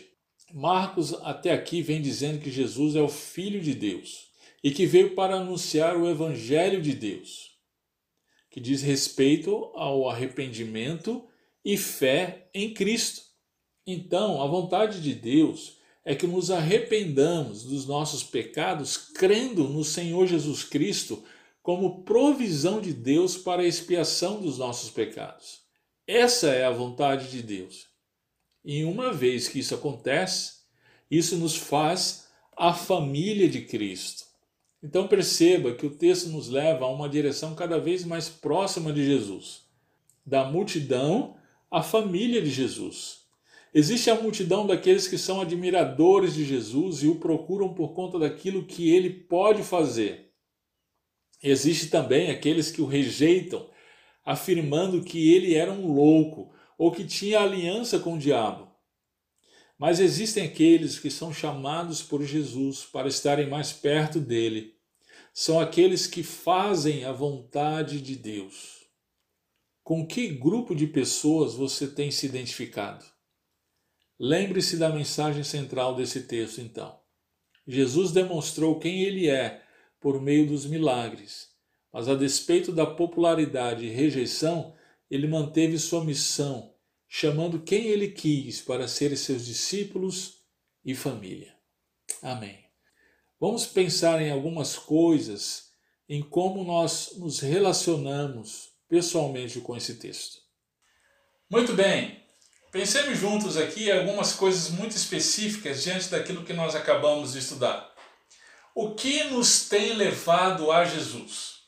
Marcos 0.54 1.14
até 1.22 1.52
aqui 1.52 1.82
vem 1.82 2.02
dizendo 2.02 2.40
que 2.40 2.50
Jesus 2.50 2.96
é 2.96 3.02
o 3.02 3.10
Filho 3.10 3.62
de 3.62 3.74
Deus 3.74 4.30
e 4.64 4.72
que 4.72 4.86
veio 4.86 5.16
para 5.16 5.36
anunciar 5.36 5.96
o 5.96 6.10
Evangelho 6.10 6.82
de 6.82 6.94
Deus, 6.94 7.52
que 8.50 8.60
diz 8.60 8.82
respeito 8.82 9.72
ao 9.76 10.10
arrependimento 10.10 11.26
e 11.64 11.78
fé 11.78 12.50
em 12.54 12.74
Cristo. 12.74 13.22
Então, 13.86 14.42
a 14.42 14.48
vontade 14.48 15.02
de 15.02 15.14
Deus 15.14 15.78
é 16.04 16.16
que 16.16 16.26
nos 16.26 16.50
arrependamos 16.50 17.64
dos 17.64 17.86
nossos 17.86 18.24
pecados 18.24 18.98
crendo 18.98 19.66
no 19.66 19.84
Senhor 19.84 20.26
Jesus 20.26 20.64
Cristo 20.64 21.24
como 21.62 22.04
provisão 22.04 22.82
de 22.82 22.94
Deus 22.94 23.38
para 23.38 23.62
a 23.62 23.68
expiação 23.68 24.42
dos 24.42 24.58
nossos 24.58 24.90
pecados. 24.90 25.60
Essa 26.08 26.48
é 26.48 26.66
a 26.66 26.72
vontade 26.72 27.30
de 27.30 27.44
Deus. 27.44 27.88
E 28.72 28.84
uma 28.84 29.12
vez 29.12 29.48
que 29.48 29.58
isso 29.58 29.74
acontece, 29.74 30.58
isso 31.10 31.36
nos 31.38 31.56
faz 31.56 32.28
a 32.56 32.72
família 32.72 33.50
de 33.50 33.62
Cristo. 33.62 34.26
Então 34.84 35.08
perceba 35.08 35.74
que 35.74 35.88
o 35.88 35.96
texto 35.96 36.30
nos 36.30 36.50
leva 36.50 36.86
a 36.86 36.88
uma 36.88 37.10
direção 37.10 37.56
cada 37.56 37.80
vez 37.80 38.06
mais 38.06 38.30
próxima 38.30 38.94
de 38.94 39.04
Jesus, 39.04 39.64
da 40.24 40.46
multidão 40.46 41.36
à 41.72 41.82
família 41.82 42.44
de 42.44 42.52
Jesus. 42.52 43.22
Existe 43.74 44.12
a 44.12 44.22
multidão 44.22 44.68
daqueles 44.68 45.08
que 45.08 45.18
são 45.18 45.42
admiradores 45.42 46.36
de 46.36 46.46
Jesus 46.46 47.02
e 47.02 47.08
o 47.08 47.16
procuram 47.16 47.74
por 47.74 47.94
conta 47.94 48.20
daquilo 48.20 48.68
que 48.68 48.88
ele 48.92 49.10
pode 49.10 49.64
fazer. 49.64 50.32
Existe 51.42 51.88
também 51.88 52.30
aqueles 52.30 52.70
que 52.70 52.84
o 52.84 52.86
rejeitam, 52.86 53.68
afirmando 54.24 55.02
que 55.02 55.34
ele 55.34 55.56
era 55.56 55.72
um 55.72 55.92
louco 55.92 56.54
ou 56.80 56.94
que 56.94 57.04
tinha 57.04 57.42
aliança 57.42 58.00
com 58.00 58.14
o 58.14 58.18
diabo. 58.18 58.72
Mas 59.78 60.00
existem 60.00 60.46
aqueles 60.46 60.98
que 60.98 61.12
são 61.12 61.34
chamados 61.34 62.02
por 62.02 62.24
Jesus 62.24 62.86
para 62.86 63.10
estarem 63.10 63.50
mais 63.50 63.74
perto 63.74 64.18
dele. 64.18 64.76
São 65.34 65.60
aqueles 65.60 66.08
que 66.08 66.24
fazem 66.24 67.04
a 67.04 67.12
vontade 67.12 68.02
de 68.02 68.16
Deus. 68.16 68.80
Com 69.84 70.08
que 70.08 70.30
grupo 70.30 70.74
de 70.74 70.88
pessoas 70.88 71.54
você 71.54 71.86
tem 71.86 72.12
se 72.12 72.26
identificado? 72.26 73.04
Lembre-se 74.18 74.78
da 74.78 74.90
mensagem 74.90 75.44
central 75.44 75.96
desse 75.96 76.24
texto, 76.24 76.62
então. 76.62 76.98
Jesus 77.68 78.12
demonstrou 78.12 78.80
quem 78.80 79.04
ele 79.04 79.28
é 79.28 79.62
por 80.00 80.22
meio 80.22 80.48
dos 80.48 80.66
milagres, 80.66 81.50
mas 81.92 82.08
a 82.08 82.16
despeito 82.16 82.72
da 82.72 82.86
popularidade 82.86 83.86
e 83.86 83.90
rejeição, 83.90 84.74
ele 85.10 85.28
manteve 85.28 85.80
sua 85.80 86.04
missão, 86.04 86.74
chamando 87.08 87.62
quem 87.62 87.88
ele 87.88 88.10
quis 88.10 88.62
para 88.62 88.88
serem 88.88 89.18
seus 89.18 89.46
discípulos 89.46 90.44
e 90.86 90.94
família. 90.94 91.56
Amém. 92.22 92.66
Vamos 93.40 93.66
pensar 93.66 94.22
em 94.22 94.32
algumas 94.32 94.78
coisas, 94.78 95.72
em 96.08 96.22
como 96.22 96.64
nós 96.64 97.14
nos 97.18 97.40
relacionamos 97.40 98.70
pessoalmente 98.88 99.62
com 99.62 99.76
esse 99.76 99.96
texto. 99.96 100.40
Muito 101.50 101.74
bem. 101.74 102.24
Pensemos 102.72 103.18
juntos 103.18 103.58
aqui 103.58 103.92
algumas 103.92 104.34
coisas 104.34 104.70
muito 104.70 104.96
específicas 104.96 105.82
diante 105.82 106.10
daquilo 106.10 106.46
que 106.46 106.54
nós 106.54 106.76
acabamos 106.76 107.34
de 107.34 107.40
estudar. 107.40 107.92
O 108.76 108.94
que 108.94 109.24
nos 109.26 109.68
tem 109.68 109.94
levado 109.94 110.72
a 110.72 110.86
Jesus? 110.86 111.62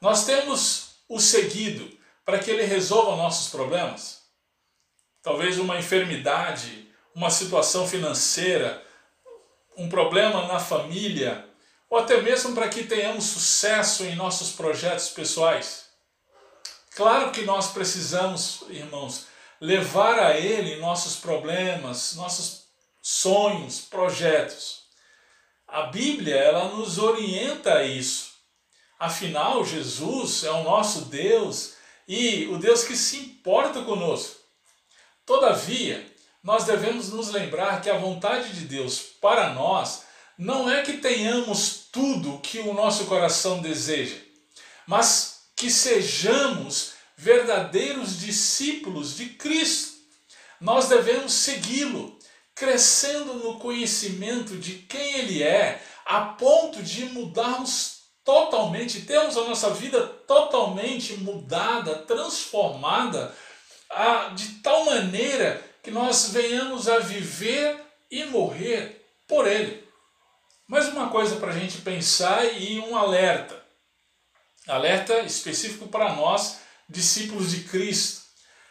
Nós 0.00 0.24
temos 0.24 0.94
o 1.08 1.18
seguido 1.18 1.99
para 2.24 2.38
que 2.38 2.50
ele 2.50 2.64
resolva 2.64 3.16
nossos 3.16 3.48
problemas? 3.48 4.22
Talvez 5.22 5.58
uma 5.58 5.78
enfermidade, 5.78 6.88
uma 7.14 7.30
situação 7.30 7.86
financeira, 7.86 8.84
um 9.76 9.88
problema 9.88 10.46
na 10.46 10.58
família, 10.58 11.46
ou 11.88 11.98
até 11.98 12.20
mesmo 12.20 12.54
para 12.54 12.68
que 12.68 12.84
tenhamos 12.84 13.24
sucesso 13.24 14.04
em 14.04 14.14
nossos 14.14 14.52
projetos 14.52 15.08
pessoais. 15.10 15.86
Claro 16.94 17.32
que 17.32 17.42
nós 17.42 17.72
precisamos, 17.72 18.62
irmãos, 18.68 19.26
levar 19.60 20.18
a 20.18 20.38
Ele 20.38 20.80
nossos 20.80 21.16
problemas, 21.16 22.14
nossos 22.14 22.64
sonhos, 23.02 23.80
projetos. 23.80 24.84
A 25.66 25.82
Bíblia, 25.82 26.36
ela 26.36 26.68
nos 26.68 26.98
orienta 26.98 27.74
a 27.74 27.84
isso. 27.84 28.30
Afinal, 28.98 29.64
Jesus 29.64 30.44
é 30.44 30.50
o 30.50 30.64
nosso 30.64 31.02
Deus 31.06 31.74
e 32.12 32.48
o 32.48 32.58
Deus 32.58 32.82
que 32.82 32.96
se 32.96 33.18
importa 33.18 33.82
conosco. 33.82 34.34
Todavia, 35.24 36.04
nós 36.42 36.64
devemos 36.64 37.10
nos 37.10 37.30
lembrar 37.30 37.80
que 37.80 37.88
a 37.88 37.98
vontade 37.98 38.52
de 38.52 38.64
Deus 38.64 38.98
para 38.98 39.54
nós 39.54 40.02
não 40.36 40.68
é 40.68 40.82
que 40.82 40.94
tenhamos 40.94 41.86
tudo 41.92 42.40
que 42.40 42.58
o 42.58 42.74
nosso 42.74 43.04
coração 43.04 43.62
deseja, 43.62 44.16
mas 44.88 45.42
que 45.54 45.70
sejamos 45.70 46.94
verdadeiros 47.16 48.18
discípulos 48.18 49.16
de 49.16 49.26
Cristo. 49.26 50.00
Nós 50.60 50.88
devemos 50.88 51.32
segui-lo, 51.32 52.18
crescendo 52.56 53.34
no 53.34 53.60
conhecimento 53.60 54.56
de 54.56 54.78
quem 54.78 55.12
Ele 55.14 55.44
é, 55.44 55.80
a 56.04 56.22
ponto 56.22 56.82
de 56.82 57.04
mudarmos 57.04 57.99
totalmente, 58.24 59.02
termos 59.02 59.36
a 59.36 59.44
nossa 59.44 59.70
vida 59.70 60.06
totalmente 60.26 61.14
mudada, 61.14 61.96
transformada, 61.96 63.34
de 64.34 64.54
tal 64.62 64.84
maneira 64.84 65.62
que 65.82 65.90
nós 65.90 66.30
venhamos 66.30 66.88
a 66.88 66.98
viver 66.98 67.80
e 68.10 68.24
morrer 68.24 69.06
por 69.26 69.46
Ele. 69.46 69.84
Mais 70.66 70.88
uma 70.88 71.08
coisa 71.08 71.36
para 71.36 71.50
a 71.50 71.58
gente 71.58 71.78
pensar 71.78 72.44
e 72.44 72.78
um 72.78 72.96
alerta. 72.96 73.60
Alerta 74.68 75.20
específico 75.20 75.88
para 75.88 76.14
nós, 76.14 76.58
discípulos 76.88 77.50
de 77.50 77.64
Cristo. 77.64 78.20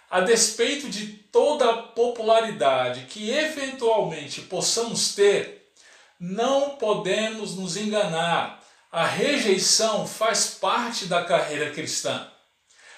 A 0.09 0.21
despeito 0.21 0.89
de 0.89 1.07
toda 1.07 1.69
a 1.69 1.77
popularidade 1.83 3.05
que 3.07 3.29
eventualmente 3.29 4.41
possamos 4.41 5.13
ter, 5.13 5.71
não 6.19 6.77
podemos 6.77 7.55
nos 7.55 7.77
enganar. 7.77 8.58
A 8.91 9.05
rejeição 9.05 10.07
faz 10.07 10.57
parte 10.59 11.05
da 11.05 11.23
carreira 11.23 11.71
cristã. 11.71 12.27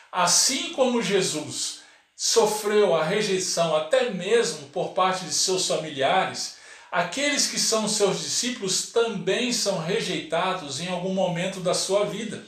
Assim 0.10 0.72
como 0.72 1.02
Jesus 1.02 1.82
sofreu 2.16 2.96
a 2.96 3.04
rejeição 3.04 3.76
até 3.76 4.10
mesmo 4.10 4.70
por 4.70 4.94
parte 4.94 5.26
de 5.26 5.34
seus 5.34 5.68
familiares, 5.68 6.56
aqueles 6.90 7.48
que 7.48 7.60
são 7.60 7.90
seus 7.90 8.22
discípulos 8.22 8.92
também 8.94 9.52
são 9.52 9.80
rejeitados 9.80 10.80
em 10.80 10.88
algum 10.88 11.14
momento 11.14 11.60
da 11.60 11.74
sua 11.74 12.06
vida. 12.06 12.46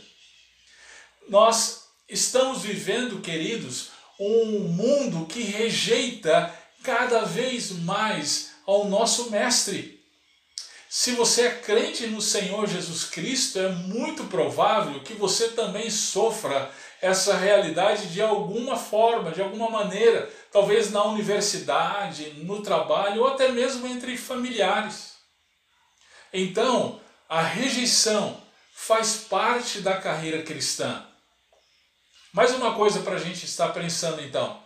Nós 1.27 1.87
estamos 2.07 2.61
vivendo, 2.61 3.19
queridos, 3.19 3.89
um 4.17 4.59
mundo 4.59 5.25
que 5.25 5.41
rejeita 5.41 6.53
cada 6.81 7.25
vez 7.25 7.71
mais 7.71 8.51
ao 8.65 8.85
nosso 8.85 9.29
Mestre. 9.31 9.92
Se 10.95 11.13
você 11.13 11.47
é 11.47 11.55
crente 11.55 12.05
no 12.05 12.21
Senhor 12.21 12.67
Jesus 12.67 13.05
Cristo, 13.05 13.57
é 13.57 13.67
muito 13.69 14.25
provável 14.25 14.99
que 14.99 15.15
você 15.15 15.49
também 15.49 15.89
sofra 15.89 16.71
essa 17.01 17.35
realidade 17.35 18.13
de 18.13 18.21
alguma 18.21 18.77
forma, 18.77 19.31
de 19.31 19.41
alguma 19.41 19.71
maneira, 19.71 20.31
talvez 20.51 20.91
na 20.91 21.03
universidade, 21.05 22.33
no 22.43 22.61
trabalho 22.61 23.21
ou 23.21 23.27
até 23.27 23.49
mesmo 23.49 23.87
entre 23.87 24.15
familiares. 24.15 25.13
Então, 26.31 27.01
a 27.27 27.41
rejeição 27.41 28.39
faz 28.71 29.15
parte 29.15 29.81
da 29.81 29.99
carreira 29.99 30.43
cristã. 30.43 31.03
Mais 32.31 32.51
uma 32.51 32.75
coisa 32.75 32.99
para 32.99 33.15
a 33.15 33.19
gente 33.19 33.45
estar 33.45 33.69
pensando 33.69 34.21
então. 34.21 34.61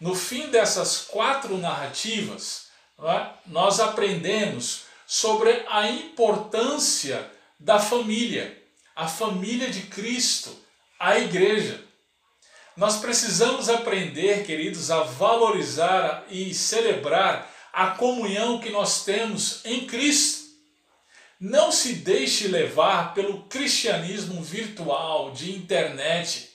No 0.00 0.14
fim 0.14 0.50
dessas 0.50 1.00
quatro 1.00 1.58
narrativas, 1.58 2.68
é? 3.02 3.30
nós 3.46 3.80
aprendemos 3.80 4.86
sobre 5.08 5.64
a 5.68 5.88
importância 5.88 7.32
da 7.58 7.80
família, 7.80 8.62
a 8.94 9.08
família 9.08 9.70
de 9.70 9.80
Cristo 9.84 10.54
a 10.98 11.18
igreja. 11.18 11.82
Nós 12.76 12.98
precisamos 12.98 13.68
aprender, 13.68 14.44
queridos, 14.44 14.90
a 14.90 15.02
valorizar 15.02 16.26
e 16.28 16.52
celebrar 16.52 17.50
a 17.72 17.90
comunhão 17.90 18.60
que 18.60 18.70
nós 18.70 19.04
temos 19.04 19.64
em 19.64 19.86
Cristo. 19.86 20.48
Não 21.40 21.70
se 21.70 21.94
deixe 21.94 22.48
levar 22.48 23.14
pelo 23.14 23.44
cristianismo 23.44 24.42
virtual, 24.42 25.30
de 25.30 25.52
internet. 25.52 26.50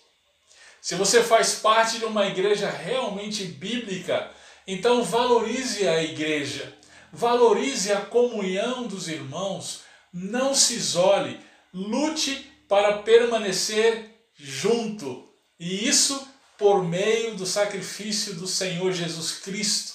Se 0.82 0.96
você 0.96 1.24
faz 1.24 1.56
parte 1.56 2.00
de 2.00 2.06
uma 2.06 2.28
igreja 2.28 2.70
realmente 2.70 3.46
bíblica, 3.46 4.30
então 4.68 5.04
valorize 5.04 5.88
a 5.88 6.04
igreja, 6.04 6.78
valorize 7.14 7.94
a 7.94 8.02
comunhão 8.02 8.88
dos 8.88 9.08
irmãos, 9.08 9.82
não 10.12 10.56
se 10.56 10.74
isole, 10.74 11.40
lute 11.72 12.52
para 12.68 12.98
permanecer 13.04 14.10
junto. 14.36 15.30
E 15.60 15.88
isso 15.88 16.28
por 16.58 16.84
meio 16.84 17.36
do 17.36 17.46
sacrifício 17.46 18.34
do 18.36 18.48
Senhor 18.48 18.92
Jesus 18.92 19.34
Cristo. 19.40 19.94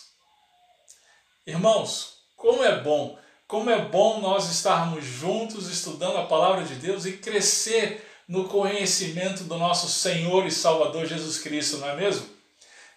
Irmãos, 1.45 2.19
como 2.37 2.63
é 2.63 2.81
bom, 2.81 3.19
como 3.49 3.69
é 3.69 3.85
bom 3.85 4.21
nós 4.21 4.49
estarmos 4.49 5.05
juntos 5.05 5.69
estudando 5.69 6.19
a 6.19 6.27
palavra 6.27 6.65
de 6.65 6.77
Deus 6.77 7.05
e 7.05 7.17
crescer 7.17 8.07
no 8.29 8.49
conhecimento 8.49 9.45
do 9.45 9.57
nosso 9.57 9.89
Senhor 9.89 10.47
e 10.47 10.51
Salvador 10.53 11.07
Jesus 11.07 11.39
Cristo, 11.39 11.79
não 11.79 11.89
é 11.89 11.97
mesmo? 11.97 12.29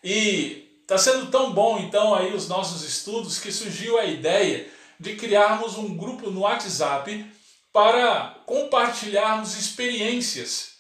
E 0.04 0.71
está 0.93 0.97
sendo 0.97 1.27
tão 1.27 1.54
bom 1.54 1.80
então 1.80 2.13
aí 2.13 2.34
os 2.34 2.49
nossos 2.49 2.84
estudos 2.84 3.39
que 3.39 3.49
surgiu 3.49 3.97
a 3.97 4.04
ideia 4.04 4.67
de 4.99 5.15
criarmos 5.15 5.77
um 5.77 5.95
grupo 5.95 6.30
no 6.30 6.41
WhatsApp 6.41 7.25
para 7.71 8.36
compartilharmos 8.45 9.58
experiências 9.58 10.71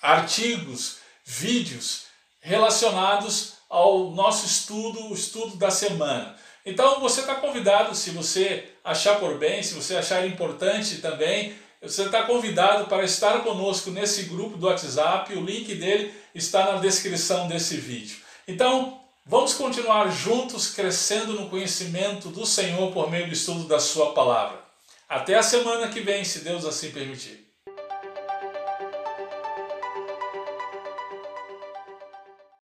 artigos, 0.00 0.98
vídeos 1.24 2.04
relacionados 2.40 3.54
ao 3.68 4.12
nosso 4.12 4.46
estudo, 4.46 5.08
o 5.08 5.14
estudo 5.14 5.56
da 5.56 5.72
semana. 5.72 6.36
Então 6.64 7.00
você 7.00 7.22
está 7.22 7.34
convidado, 7.34 7.96
se 7.96 8.10
você 8.10 8.70
achar 8.84 9.18
por 9.18 9.38
bem, 9.38 9.60
se 9.60 9.74
você 9.74 9.96
achar 9.96 10.24
importante 10.24 10.98
também, 10.98 11.58
você 11.82 12.04
está 12.04 12.22
convidado 12.22 12.86
para 12.86 13.02
estar 13.02 13.42
conosco 13.42 13.90
nesse 13.90 14.24
grupo 14.24 14.56
do 14.56 14.66
WhatsApp, 14.66 15.34
o 15.34 15.44
link 15.44 15.74
dele 15.74 16.14
está 16.32 16.72
na 16.72 16.78
descrição 16.78 17.48
desse 17.48 17.76
vídeo. 17.76 18.18
Então, 18.46 19.04
vamos 19.26 19.54
continuar 19.54 20.10
juntos 20.10 20.68
crescendo 20.68 21.32
no 21.32 21.50
conhecimento 21.50 22.28
do 22.28 22.46
Senhor 22.46 22.92
por 22.92 23.10
meio 23.10 23.26
do 23.26 23.32
estudo 23.32 23.64
da 23.64 23.80
sua 23.80 24.14
palavra. 24.14 24.64
Até 25.08 25.34
a 25.34 25.42
semana 25.42 25.88
que 25.88 26.00
vem, 26.00 26.24
se 26.24 26.40
Deus 26.40 26.64
assim 26.64 26.90
permitir. 26.90 27.45